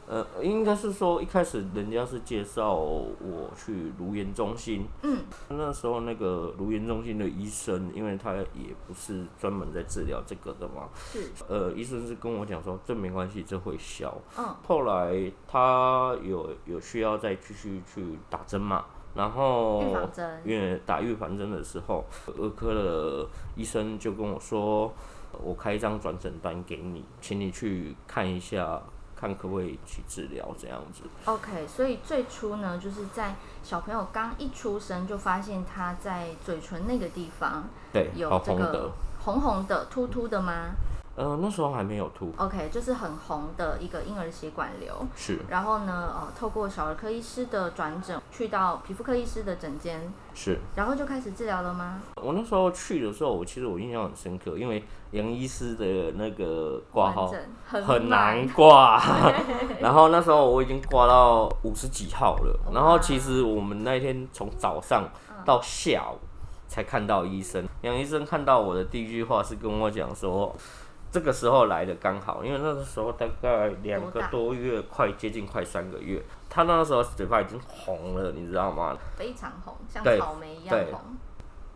[0.07, 24.89] 呃，应该是说一开始人家是介绍我去卢岩中心，嗯，那时候那个卢岩中心的医生，因为他也不是专门在治疗这个的嘛，是，呃，医生是跟我讲说这没关系，这会消，嗯，后来他有有需要再继续去打针嘛，然后预防针，因为打预防针的时候，儿科的医生就跟我说，
[25.43, 28.81] 我开一张转诊单给你，请你去看一下。
[29.19, 31.01] 看可不可以去治疗这样子。
[31.25, 38.91] OK，所以最初呢，就是在小朋友刚一出生就发现他在嘴唇那个地方，对，有这个
[39.23, 40.71] 红红的、突突的吗？
[41.17, 42.31] 呃，那时候还没有吐。
[42.37, 44.93] OK，就是很红的一个婴儿血管瘤。
[45.15, 45.39] 是。
[45.49, 50.13] 然后呢，呃，透过小儿科医师的转诊，去到皮肤科医师的诊间。
[50.35, 50.59] 是。
[50.75, 52.03] 然后就开始治疗了吗？
[52.21, 57.33] 我那时候去的时候，我其实我印象很深刻，因为杨医师的那个挂号
[57.65, 59.01] 很难挂。
[59.81, 62.59] 然后那时候我已经挂到五十几号了。
[62.71, 65.09] 然后其实我们那天从早上
[65.43, 66.19] 到下午
[66.67, 67.67] 才看到医生。
[67.81, 70.55] 杨医生看到我的第一句话是跟我讲说。
[71.11, 76.21] 这个时候来的刚好，因为那个时候大概两个多月，快接近快三个月。
[76.49, 78.97] 他那个时候嘴巴已经红了，你知道吗？
[79.15, 81.01] 非常红，像草莓一样红。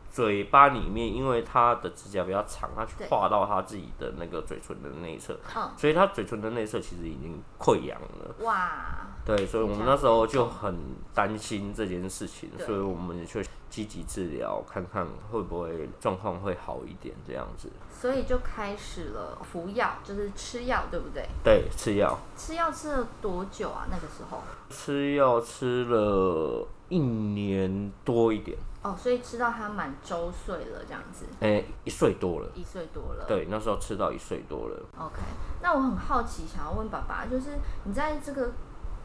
[0.10, 5.40] 嘴巴里面，因为他的指甲比较长，他去划到他自己的那个嘴唇的内侧，
[5.78, 8.36] 所以他嘴唇的内侧其实已经溃疡了。
[8.44, 9.08] 哇！
[9.24, 10.76] 对，所以我们那时候就很
[11.14, 17.72] 担心这件事情，所以我们就积极治疗，看看会不会状况会好一点这样子。
[18.02, 21.24] 所以就开始了服药，就是吃药，对不对？
[21.44, 22.18] 对，吃药。
[22.36, 23.86] 吃药吃了多久啊？
[23.92, 24.42] 那个时候？
[24.72, 28.58] 吃药吃了一年多一点。
[28.82, 31.26] 哦，所以吃到他满周岁了，这样子。
[31.42, 32.50] 哎、欸，一岁多了。
[32.56, 33.26] 一岁多了。
[33.28, 34.84] 对，那时候吃到一岁多了。
[34.98, 35.22] OK，
[35.62, 37.52] 那我很好奇，想要问爸爸，就是
[37.84, 38.50] 你在这个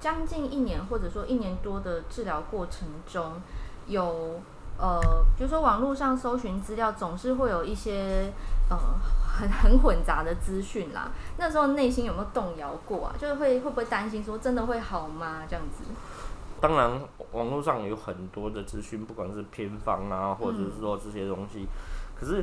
[0.00, 3.42] 将近一年或者说一年多的治疗过程中，
[3.86, 4.40] 有
[4.78, 5.00] 呃，
[5.36, 8.32] 比如说网络上搜寻资料，总是会有一些
[8.68, 8.76] 呃
[9.38, 11.10] 很很混杂的资讯啦。
[11.38, 13.14] 那时候内心有没有动摇过啊？
[13.18, 15.42] 就是会会不会担心说真的会好吗？
[15.48, 15.84] 这样子？
[16.58, 16.90] 当然，
[17.32, 21.68] 网络上有很多的资讯，不管是偏方啊，或者是说这些东西，嗯、
[22.18, 22.42] 可是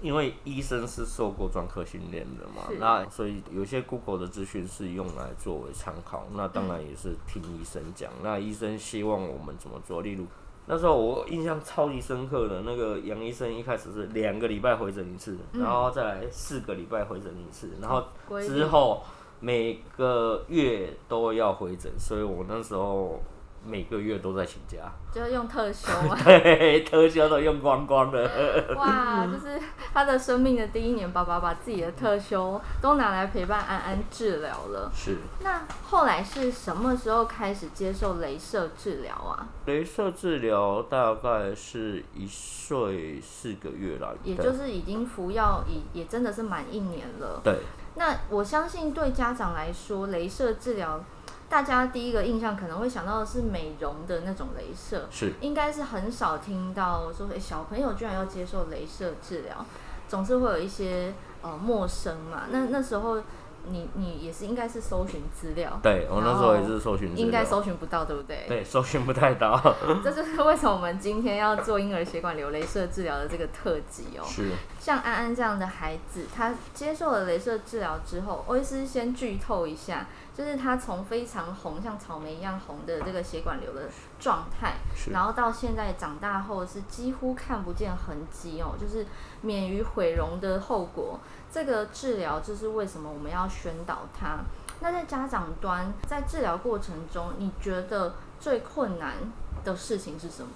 [0.00, 8.08] 因为医生是受过专科训练的嘛，那所以有些 Google 的资讯是用来作为参考，那当然也是听医生讲。
[8.18, 10.00] 嗯、那医生希望我们怎么做？
[10.00, 10.24] 例如
[10.68, 18.04] 那时候我印象超级深刻的那个杨医生，一开始是两个礼拜回诊一次，然后再来四个礼拜回诊一次，然后
[18.40, 19.02] 之后。
[19.40, 23.20] 每个月都要回诊，所以我那时候
[23.64, 28.74] 每个月都在请假，就是用特休啊， 对，特休都用光光了。
[28.76, 29.60] 哇，就是
[29.92, 34.90] 他的生命的第一年，爸爸把自己的特休都拿来陪伴安安治疗了。
[34.94, 35.18] 是。
[35.40, 39.46] 那后来是什么时候开始接受镭射治疗啊？
[39.66, 47.40] 镭射治疗大概是一岁四个月了，也就是已经服药也也真的是满一年了。
[47.44, 47.56] 对。
[47.96, 51.04] 那我相信对家长来说，镭射治疗，
[51.48, 59.64] 大家第一个印象可能会想到的是美容的那种镭射，是应该是很少听到说，欸，小朋友居然要接受镭射治疗，
[60.08, 62.44] 总是会有一些呃陌生嘛。
[62.50, 63.18] 那那时候。
[63.66, 68.44] 你你也是应该是搜寻资料，对，我那时候也是搜寻，应该搜寻不到，对不对？
[68.48, 69.60] 对，搜寻不太到。
[70.02, 74.24] 这就是为什么我们今天要做婴儿血管瘤镭射治疗的这个特辑哦。
[74.24, 74.50] 是。
[74.80, 84.76] 像安安这样的孩子，他接受了镭射治疗之后，欧医师先剧透一下，就是他从非常红，像草莓一样红的这个血管瘤的状态，
[85.12, 89.06] 然后到现在长大后是几乎看不见痕迹哦，就是
[89.42, 91.20] 免于毁容的后果。
[91.50, 94.38] 这个治疗就是为什么我们要宣导它。
[94.80, 99.16] 那在家长端，在治疗过程中，你觉得最困难
[99.64, 100.50] 的事情是什么？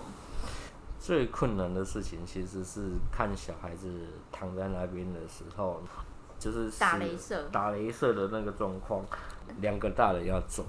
[1.01, 3.89] 最困难的事情其实是看小孩子
[4.31, 5.83] 躺在那边的时候，
[6.39, 9.05] 就是打镭射，打镭射的那个状况，
[9.61, 10.65] 两个大人要抓，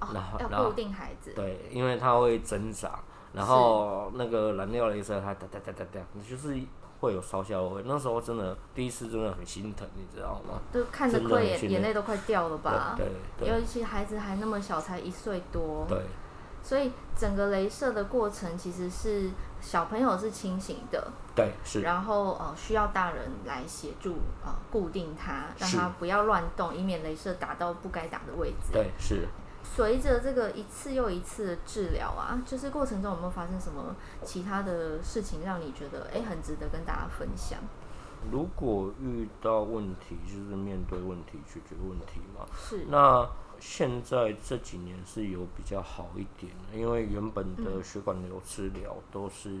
[0.00, 2.98] 哦、然后要固定孩子，对，因为他会挣扎，
[3.34, 6.58] 然后那个燃料镭射他哒哒哒哒就是。
[7.00, 10.60] 会有烧焦味，那时候真的第一次真的很心疼，你知道吗？
[10.72, 12.94] 就看着快眼眼泪都快掉了吧？
[12.96, 13.06] 对，
[13.38, 15.84] 对，尤其孩子还那么小，才一岁多。
[15.88, 16.02] 对。
[16.62, 19.30] 所以整个镭射的过程其实是
[19.60, 21.12] 小朋友是清醒的。
[21.32, 21.82] 对，是。
[21.82, 28.72] 然后呃需要大人来协助呃固定它，让它不要乱动，以免镭射打到不该打的位置。
[28.72, 29.28] 对，是。
[29.74, 37.58] 随着这个一次又一次的治疗啊，就是过程中有没有发生什么其他的事情，让你觉得哎很值得跟大家分享？
[38.30, 42.46] 如果遇到问题，就是面对问题解决问题嘛。
[42.56, 42.86] 是。
[42.88, 49.58] 那现在这几年是有比较好一点，因为原本的血管瘤治疗都是。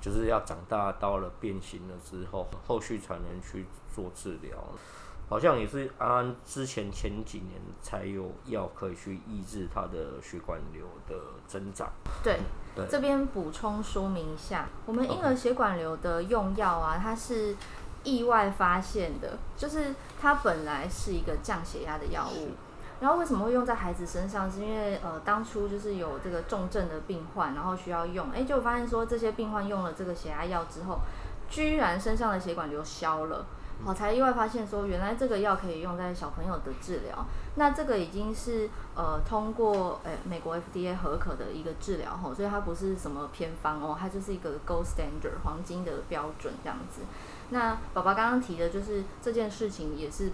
[0.00, 4.56] 就是要长大到了变形了之后，后续才能去做治疗。
[5.28, 11.90] 好像也是安安之前前几年才有药可以去抑制他的血管瘤的增长。
[12.22, 12.38] 对，
[12.74, 17.54] 对这边补充说明一下，我们婴儿血管瘤的用药啊，它是
[18.04, 22.50] 意外发现的，就是它本来是一个降血压的药物。
[23.00, 24.50] 然后为什么会用在孩子身上？
[24.50, 30.98] 是因为呃，当初就是有这个重症的病患，然后需要用，哎，就发现说这些病患用了这个血压药之后，
[31.48, 33.46] 居然身上的血管瘤消了，
[33.84, 37.26] 好，才意外发现说原来这个药可以用在小朋友的治疗。
[37.54, 47.02] 那这个已经是呃通过呃美国 FDA 合可的一个治疗吼，所以它不是什么偏方哦，它就是一个 gold standard 黄金的标准这样子。
[47.50, 50.32] 那宝宝刚刚提的就是这件事情也是。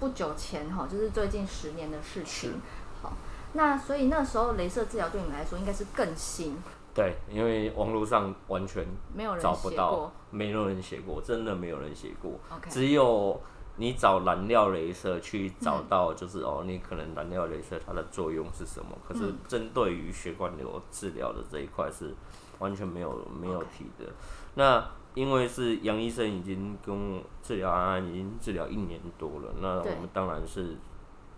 [0.00, 2.60] 不久前哈，就是最近十年的事情。
[3.00, 3.12] 好，
[3.52, 6.58] 那所以那时候镭射治疗对你们来说应该是更新。
[6.94, 12.38] 对，因为网络上完全没有人找不到，没有人写过，真的没有人写过。
[12.70, 13.40] 只有
[13.76, 18.96] 你找燃料镭射去找到，就是、嗯、哦，你可能燃料镭射它的作用是什么？
[19.06, 22.14] 可是针对于血管瘤治疗的这一块是
[22.60, 24.08] 完全没有没有提的。
[24.54, 30.76] 那因为是杨医生已经跟我治疗安安已经治疗一年多了，那我们当然是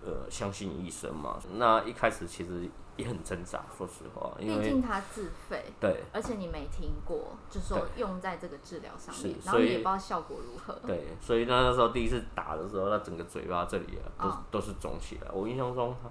[0.07, 1.39] 呃相信医生嘛。
[1.55, 10.73] 那一开始其实也很挣扎，说实话，因为毕竟他自费，对，而且你没听过，就说用在这个治疗上面，然后你也不知道效果如何。
[10.87, 15.31] 对，所以那那时候第一次打的时候，他整个嘴巴这里啊都、哦、都是肿起来。
[15.33, 16.09] 我印象中他。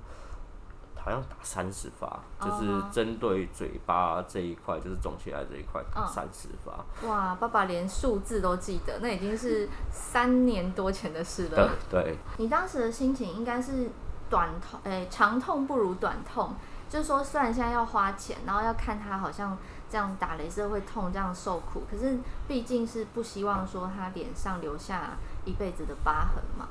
[1.06, 6.84] 好像打三十发，就是针对嘴巴这一块，就是肿起来这一块打三十发。
[7.08, 11.70] 哇，爸爸连数字都记得，那已经是三年多前的事了。
[11.92, 13.92] 对，对你当时的心情应该是
[14.32, 16.56] 短痛，诶、欸，长痛不如短痛。
[16.90, 19.56] 就是说，虽然现在要花钱，然后要看他好像
[19.88, 25.12] 这样打雷射会痛，这样受苦，可是毕竟是不希望说他脸上留下
[25.46, 26.70] 一辈子的疤痕嘛。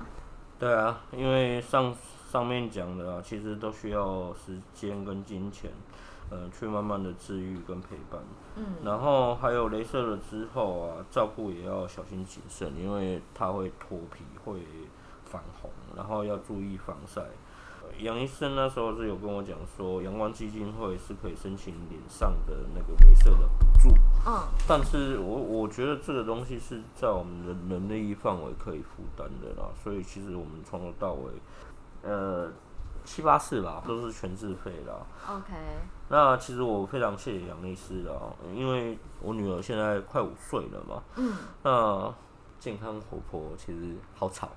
[0.59, 1.95] 对啊，因为上。
[2.35, 5.71] 上面讲的啊，其实都需要时间跟金钱，
[6.31, 8.21] 呃，去慢慢的治愈跟陪伴。
[8.57, 14.59] 嗯，然后还有镭射了之后啊，照顾也要小心谨慎，因为它会脱皮，会
[15.25, 17.23] 反红，然后要注意防晒。
[18.01, 23.95] 杨医生那时候是有跟我讲说，阳光基金会是可以申请脸上的那个镭射的补助。
[24.27, 31.31] 嗯，但是我我觉得这个东西是在我们的能力范围可以负担的啦，所以其实我们从头到尾。
[32.05, 32.51] 呃，
[33.05, 35.07] 七八次吧，都是全自费的。
[35.27, 35.53] OK。
[36.09, 41.03] 那其实我非常谢谢杨律师啊，因为我女儿现在快五岁了嘛。
[41.17, 41.35] 嗯。
[41.63, 42.15] 那
[42.61, 44.49] 健康活泼，其实好吵。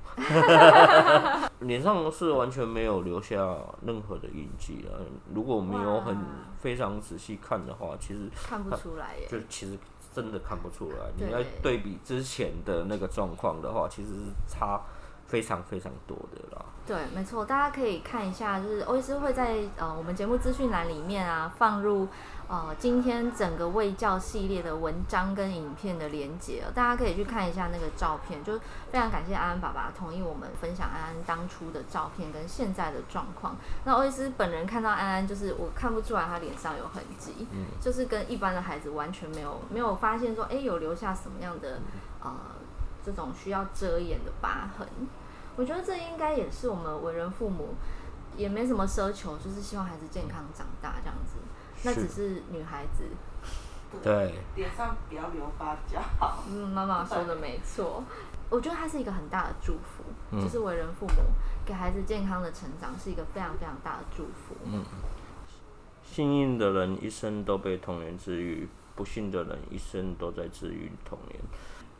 [1.60, 3.38] 脸上是完全没有留下
[3.86, 5.00] 任何的印记了。
[5.34, 6.16] 如果没有很
[6.58, 9.28] 非常仔细看的话，其实看不出来耶。
[9.30, 9.78] 就其实
[10.14, 10.98] 真的看不出来。
[11.18, 14.82] 你要对比之前的那个状况的话，其实是差。
[15.28, 22.08] 非常非常多的啦，对，没错，大家可以看一下，就是欧医师会在呃我们节目资讯栏里面啊放入
[22.48, 28.58] 呃今天整个卫教系列的文章跟影片的连结，大家可以去看一下那个照片，就
[28.90, 33.58] 非常感谢安安爸爸同意我们分享安安当初的照片跟现在的状况。
[33.84, 41.82] 那欧医师本人看到安安，就是我看不出来他脸上有痕迹，嗯，就是跟一般的孩子完全没有没有发现说，哎，有留下什么样的
[42.24, 42.34] 呃。
[43.08, 44.86] 这种需要遮掩的疤痕，
[45.56, 47.70] 我觉得这应该也是我们为人父母
[48.36, 51.38] 也没什么奢求，就是希望孩子健康长大这样子。
[51.84, 53.06] 那只是女孩子，
[54.04, 56.44] 对，脸上不要留疤就好。
[56.50, 58.04] 嗯，妈妈说的没错。
[58.50, 61.24] 我觉得它是一个很大的祝福，嗯，就是为人父母
[61.66, 64.54] 给孩子健康的成长是一个非常非常大的祝福。
[64.66, 64.84] 嗯，
[66.04, 71.40] 幸运的人一生都被童年治愈，不幸的人一生都在治愈童年。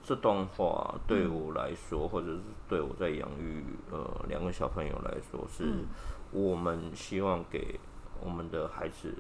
[0.08, 5.84] 这段话对我来说，嗯、或者是对我在养育呃两个小朋友来说，是
[6.32, 7.78] 我们希望给
[8.22, 9.14] 我们的孩子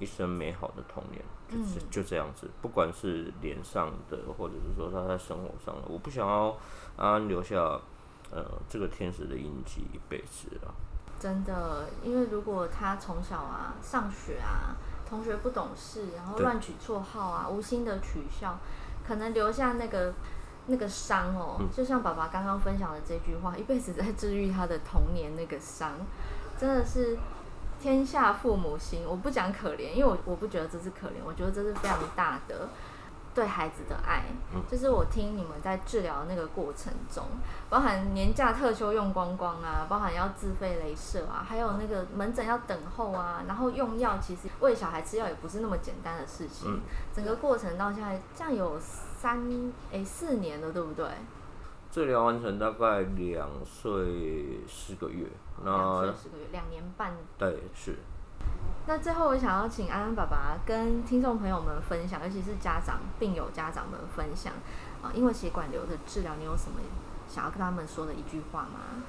[0.00, 2.50] 一生美好的童年，就是就这样子。
[2.60, 6.58] 不管是脸上的，或者是说他在生活上的，我不想要
[6.96, 7.56] 安安留下
[8.32, 10.74] 呃这个天使的印记一辈子啊。
[11.20, 14.74] 真的，因为如果他从小啊上学啊，
[15.08, 18.58] 同学不懂事，然后乱取绰号啊，无心的取笑。
[19.10, 20.14] 可能留下那个
[20.66, 25.94] 那个伤哦，嗯，就像爸爸刚刚分享的这句话，一辈子在治愈他的童年那个伤，
[26.56, 27.18] 真的是
[27.80, 32.68] 天下父母心，我不讲可怜，因为我我不觉得这是可怜，我觉得这是非常大的。
[33.32, 34.24] 对孩子的爱，
[34.68, 37.24] 就是我听你们在治疗那个过程中，
[37.68, 46.80] 包含年假特休用光光啊，包含要自费镭射啊，还有那个门诊要等候啊，然后用药，其实喂小孩吃药也不是那么简单的事情。
[47.14, 49.40] 整个过程到现在这样有三
[49.92, 51.06] 诶四年了，对不对？
[51.92, 55.26] 治疗完成大概两岁四个月，
[55.64, 57.16] 那两岁十个月，两年半。
[57.38, 57.96] 对，是。
[58.86, 64.52] 那最后，我想要请安安爸爸跟听众朋友们分享，尤其是家长、病友家长们分享
[65.00, 66.80] 啊，因为血管瘤的治疗，你有什么
[67.28, 69.04] 想要跟他们说的一句话吗？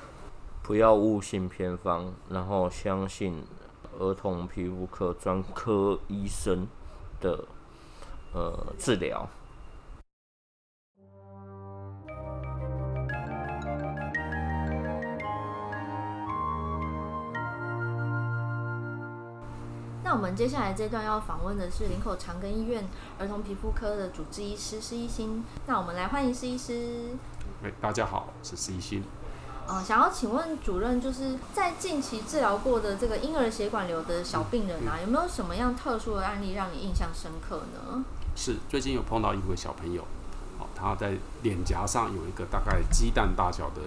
[0.62, 3.44] 不要误信偏方，然后相信
[3.98, 6.68] 儿童皮肤科专科医生
[7.20, 7.44] 的
[8.34, 9.28] 呃治疗。
[20.04, 22.84] 那我们接下来这段要访问的是林口长庚医院
[23.20, 25.43] 儿童皮肤科的主治医师施一新。
[25.68, 27.12] 那我们来欢迎施医师。
[27.80, 29.04] 大家好，我是施一新。
[29.68, 38.04] 呃，想要请问主任，就是在近期治疗过的这个婴儿血管瘤的小病人啊，有没有什么样特殊的案例让你印象深刻呢？
[38.36, 40.02] 是，最近有碰到一位小朋友，
[40.60, 43.82] 哦，他在脸颊上有一个大概鸡蛋大小的。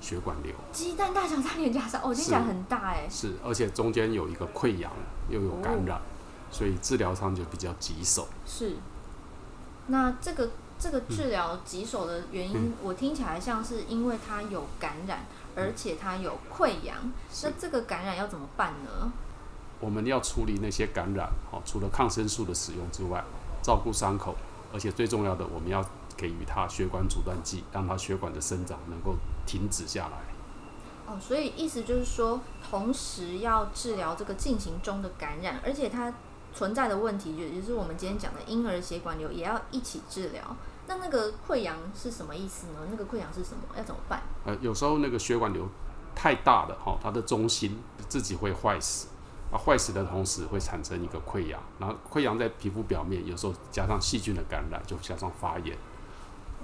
[0.00, 3.08] 血管瘤，鸡蛋大小在脸颊上，哦，听起来很大哎。
[3.10, 4.90] 是，而且中间有一个溃疡，
[5.28, 6.00] 又有感染，哦、
[6.50, 8.28] 所以治疗上就比较棘手。
[8.46, 8.76] 是，
[9.88, 15.26] 那这个这个治疗棘手的原因，嗯、我听起来像是因为它有感染，
[15.56, 16.96] 嗯、而且它有溃疡。
[17.42, 19.12] 那这个感染要怎么办呢？
[19.80, 23.24] 我们要处理那些感染，好，除了抗生素的使用之外，
[23.62, 24.36] 照顾伤口，
[24.72, 25.84] 而且最重要的，我们要。
[26.18, 29.14] 给予他血管阻断剂，让他血管的生长能够
[29.48, 30.18] 停止下来。
[31.06, 32.38] 哦，所以意思就是说，
[32.70, 36.12] 同时要治疗这个进行中的感染，而且它
[36.52, 40.42] 存在的问题，也就是我们今天讲的婴儿血管瘤，也要一起治疗。
[40.86, 42.80] 那那个溃疡是什么意思呢？
[42.90, 43.62] 那个溃疡是什么？
[43.74, 44.20] 要怎么办？
[44.44, 45.66] 呃，有时候那个血管瘤
[46.14, 49.08] 太大了，哈，它的中心自己会坏死。
[49.50, 55.74] 啊，坏死的同时会产生一个溃疡，然后溃疡在皮肤表面，有时候加上细菌的感染，就加上发炎。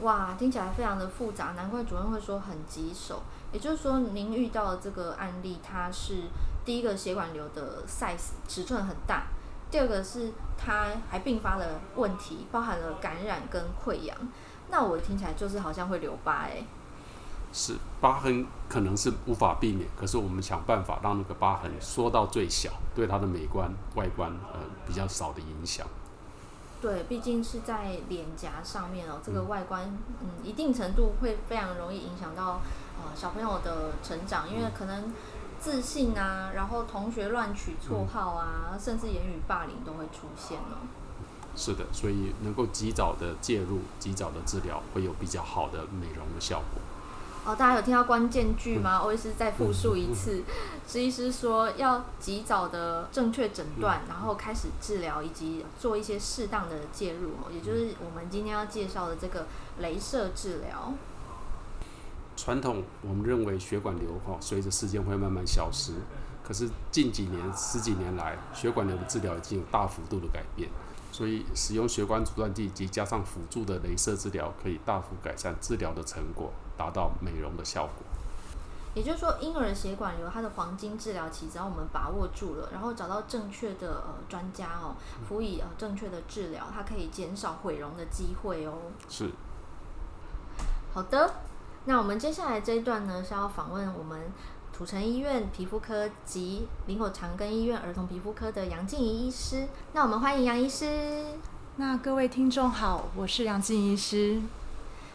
[0.01, 3.23] 哇，听起来非常的复杂，难怪主任会说很棘手。
[3.53, 6.25] 也就是说，您遇到的这个案例，它是
[6.65, 9.29] 第一个血管瘤的 size 尺寸很大，
[9.71, 14.17] 第二个是它还并发了问题，包含了感染跟溃疡。
[14.69, 16.65] 那我听起来就是好像会留疤哎。
[17.53, 25.87] 是，疤痕可能是无法避免，可是我们想办法让那个疤痕缩到最小，对它的美观外观呃比较少的影响。
[26.85, 32.61] 对，毕竟是在脸颊上面哦，这个外观，嗯，一定程度会非常容易影响到
[32.99, 35.11] 呃小朋友的成长，因为可能
[35.59, 40.85] 自信啊，然后同学乱取绰号啊，嗯、甚至言语霸凌都会出现哦。
[41.57, 46.83] 是的，所以能够及早的介入，及早的治疗，会有比较好的美容的效果。
[47.47, 48.97] 哦，大家有听到关键句吗？
[48.97, 50.43] 欧医师再复述一次。
[50.89, 59.47] 施医师说要及早的正确诊断，然后开始治疗，以及做一些适当的介入，也就是我们今天要介绍的这个
[59.83, 60.95] 镭射治疗。
[62.35, 65.93] 传统我们认为血管瘤哈，随着时间会慢慢消失，
[66.43, 70.71] 可是近几年十几年来，血管瘤的治疗已经有大幅度的改变。
[71.13, 77.93] 所以，使用血管阻断剂及加上辅助的镭射治疗，可以大幅改善治疗的成果，达到美容的效果。
[78.95, 84.95] 也就是说，婴儿血管瘤它的黄金治疗期，只要我们把握住了，然后找到正确的呃专家哦，
[85.29, 88.75] 辅以呃正确的治疗，它可以减少毁容的机会哦。
[89.09, 89.31] 是。
[90.93, 91.35] 好的，
[91.87, 94.33] 那我们接下来这一段呢，是要访问我们。
[94.77, 101.27] 土城医院皮肤科及林口长庚医院儿童皮肤科的杨静怡医师，那我们欢迎杨医师。
[101.77, 104.43] 那各位听众好，我是杨静怡医师。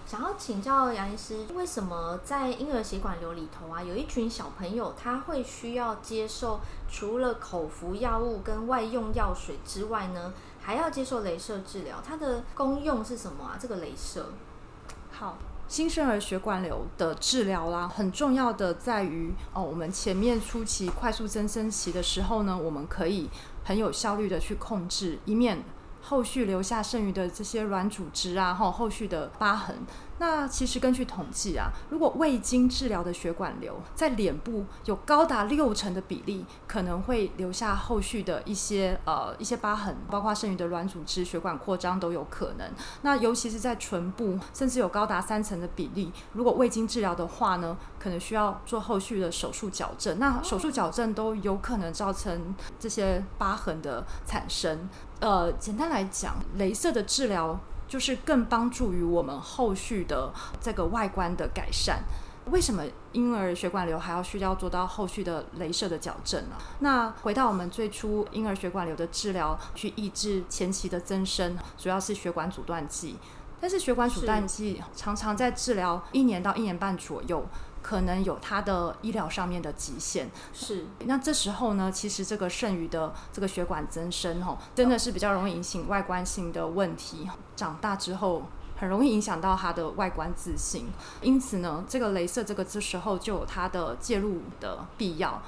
[0.10, 12.02] 想要请教杨医师，为什么在婴儿血管瘤里头啊，有一群小朋友他会需要接受除了口服药物跟外用药水之外呢，还要接受镭射治疗？
[12.04, 13.60] 它的功用是什么啊？
[13.62, 14.32] 这个镭射。
[15.12, 15.38] 好。
[15.68, 23.30] 新生儿血管瘤的治疗啦，很重要的在于哦，我们前面初期快速增生期的时候呢，我们可以
[23.64, 25.64] 很有效率的去控制，一面
[26.02, 29.76] 后续留下剩余的这些软组织啊，后后续的疤痕。
[30.20, 42.70] 那其实根据统计啊，如果未经治疗的血管瘤在脸部有高达六成的比例，可能会留下后续的一些呃一些疤痕，包括剩余的软组织、血管扩张都有可能。
[43.02, 50.20] 那尤其是在唇部，甚至有高达三成的比例，如果未经治疗的话呢，可能需要做后续的手术矫正。
[50.20, 54.90] 那手术矫正都有可能造成这些疤痕的产生。
[55.22, 57.60] 呃，简单来讲，镭射的治疗。
[57.90, 60.32] 就是更帮助于我们后续的
[60.62, 62.04] 这个外观的改善。
[62.46, 66.56] 为什么婴儿血管瘤还要需要做到后续的镭射的矫正呢？
[66.80, 73.18] 那回到我们最初婴儿血管瘤的治疗，去抑制前期的增生，主要是血管阻断剂。
[73.62, 77.46] 但是血管阻断剂常常在治疗一年到一年半左右。
[77.82, 80.86] 可能有它的医疗上面的极限，是。
[81.06, 87.30] 那这时候呢，其实这个剩余的这个血管增生，哦，真的是比较容易引起外观性的问题。
[87.56, 88.44] 长大之后，
[88.78, 90.88] 很容易影响到他的外观自信。
[91.22, 95.42] 因此呢，这个镭射这个这时候就有它的介入的必要。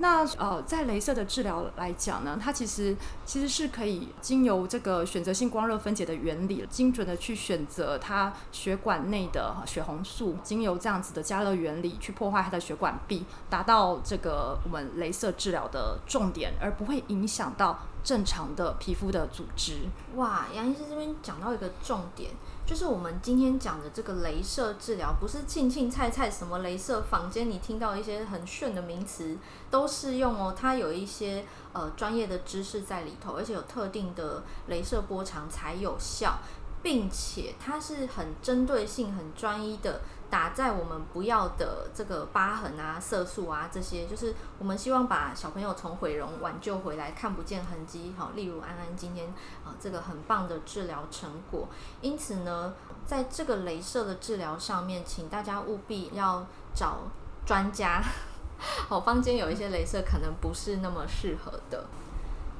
[0.00, 19.80] 那呃，在镭射的治疗来讲呢，它其实其实是可以经由这个选择性光热分解的原理，精准的去选择它血管内的血红素，经由这样子的加热原理去破坏它的血管壁，达到这个我们镭射治疗的重点，而不会影响到正常的皮肤的组织。
[20.16, 22.30] 哇，杨医师这边讲到一个重点。
[22.66, 29.38] 就是我们今天讲的这个镭射治疗，不是庆庆菜菜什么镭射，坊间你听到一些很炫的名词
[29.70, 30.54] 都适用哦。
[30.54, 36.40] 它有一些呃专业的知识在里头，而且有特定的镭射波长才有效，
[36.82, 40.02] 并且它是很针对性、很专一的。
[40.30, 48.14] 打在我们不要的这个疤痕啊、色素啊这些，就是我们希望把小朋友从毁容挽救回来，看不见痕迹。
[48.18, 49.26] 好，例如安安今天
[49.64, 51.68] 啊，这个很棒的治疗成果。
[52.02, 52.74] 因此呢，
[53.06, 56.98] 在这个镭射的治疗上面，请大家务必要找
[57.46, 58.02] 专家。
[58.88, 61.86] 好，坊间有一些镭射可能不是那么适合的。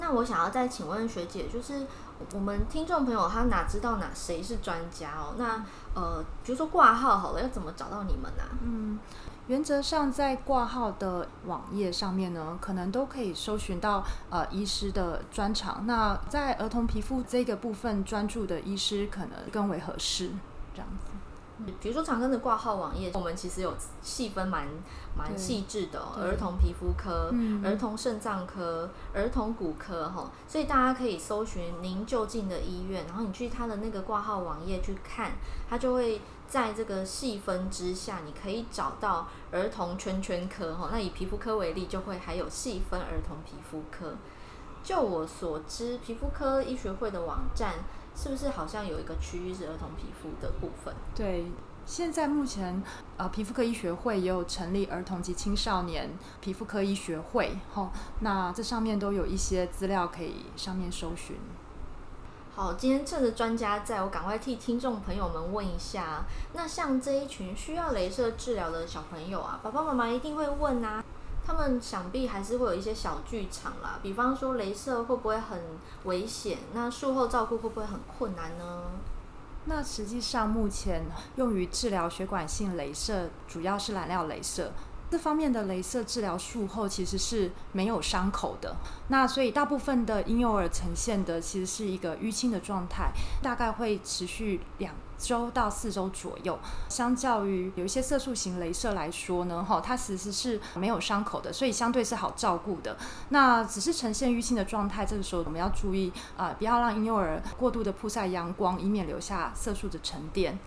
[0.01, 1.85] 那我想要再请问学姐，就是
[2.33, 5.35] 我们听众朋友他哪知道哪谁是专家哦？
[5.39, 5.63] 那
[5.95, 8.43] 呃，比如说挂号好了，要怎么找到你们呢？
[8.63, 8.99] 嗯，
[9.47, 15.87] 原则上在挂号的网页上面呢，可能都可以搜寻到呃医师的专长。
[15.87, 20.31] 那在儿童皮肤这个部分专注的医师，可能更为合适，
[20.75, 21.11] 这样子。
[21.81, 24.67] 比如说长庚的挂号网页，我们其实有细分蛮
[25.17, 35.33] 蛮细致的、哦，儿童皮肤科、嗯、儿童肾脏科、儿童骨科哈，所以大家可以搜寻您就近的医院，然后你去他的那个挂号网页去看，
[35.69, 40.89] 他就会在这个细分之下，你可以找到儿童圈圈科哈。
[40.93, 44.15] 那以皮肤科为例，就会还有细分儿童皮肤科。
[44.85, 47.75] 就我所知，皮肤科医学会的网站。
[48.21, 50.93] 是不是好像有一个区域是儿童皮肤的部分？
[51.15, 51.47] 对，
[51.87, 52.83] 现在目前
[53.17, 56.11] 呃皮肤科医学会也有成立儿童及青少年
[56.41, 61.37] 皮肤科医学会，吼，那这上面都有一些资料可以上面搜寻。
[62.57, 71.05] 好，今天趁着专家在，我赶快替听众朋友们问一下，那像这一群需要镭射治疗的小朋友啊，爸爸妈妈一定会问啊。
[71.49, 75.59] 他们想必还是会有一些小剧场啦，比方说镭射会不会很
[76.05, 76.59] 危险？
[76.75, 78.83] 那术后照顾会不会很困难呢？
[79.65, 84.71] 那实际上目前用于治疗血管性镭射，主要是染料镭射。
[85.11, 88.77] 这方面的镭射治疗术后其实是没有伤口的，
[89.09, 93.11] 那所以大部分的婴幼儿呈现的其实是一个淤青的状态，
[93.43, 96.59] 大概会持续两周到四周左右。
[96.91, 102.95] 相较于有一些色素型镭射来说呢，哈，它其实是没有伤口的，所以相对是好照顾的。
[103.31, 110.59] 那只是呈现淤青的状态，这个时候我们要注意啊、不要让婴幼儿过度的曝晒阳光，以免留下色素的沉淀。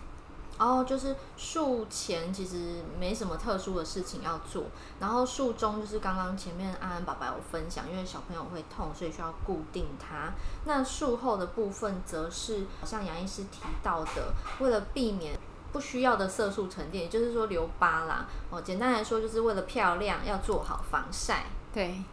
[0.62, 4.62] 然后就是术前其实没什么特殊的事情要做，
[5.00, 10.32] 然后术中就是刚刚前面安安爸爸有分享，因为小朋友会痛，所以需要固定它。
[10.64, 15.36] 那术后的部分则是像杨医师提到的，为了避免
[15.72, 18.28] 不需要的色素沉淀，也就是说留疤啦。
[18.48, 21.46] 哦，简单来说就是为了漂亮，要做好防晒。
[21.74, 22.04] 对。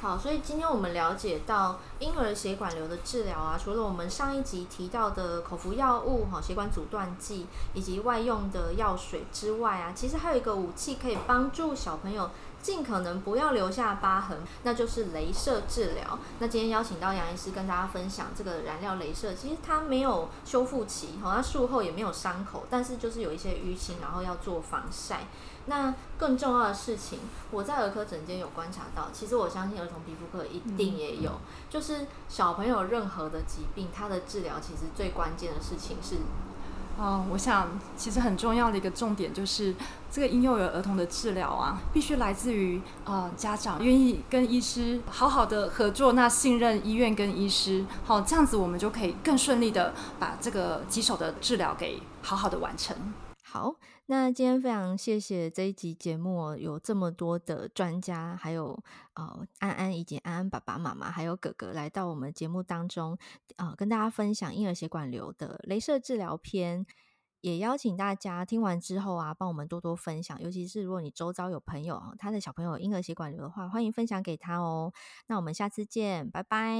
[0.00, 12.30] 好，所以今天我们了解到婴儿血管瘤的治疗啊，除了我们上一集提到的口服药物、哈血管阻断剂以及外用的药水之外啊，其实还有一个武器可以帮助小朋友
[12.60, 16.18] 尽可能不要留下疤痕，那就是镭射治疗。
[16.38, 25.26] 那今天邀请到杨医师跟大家分享这个染料镭射，其实它没有修复期，哈，它术后也没有伤口，但是就是有一些淤青，然后要做防晒。
[25.68, 27.18] 那更重要的事情，
[27.50, 31.32] 我在儿科诊间有观察到，其实我相信儿童皮肤科一定也有，
[31.68, 36.16] 就是小朋友任何的疾病，他的治疗其实最关键的事情是？
[36.98, 39.74] 哦，我想其实很重要的一个重点就是，
[40.10, 52.96] 这个婴幼儿儿童的治疗啊，必须来自于呃家长愿意跟医师好好的合作，那信任医院跟医师，好，这样子我们就可以更顺利的把这个棘手的治疗给好好的完成。
[53.44, 53.74] 好，
[54.08, 58.80] 那今天非常谢谢这一集节目，有这么多的专家，还有
[59.14, 63.18] 呃安安以及安安爸爸妈妈，还有哥哥来到我们节目当中，
[63.56, 66.86] 呃，跟大家分享婴儿血管瘤的镭射治疗篇，
[67.40, 74.92] 也邀请大家听完之后啊，帮我们多多分享，尤其是如果你周遭有朋友他的小朋友婴儿血管瘤的话，欢迎分享给他哦。
[75.26, 76.76] 那我们下次见，拜拜。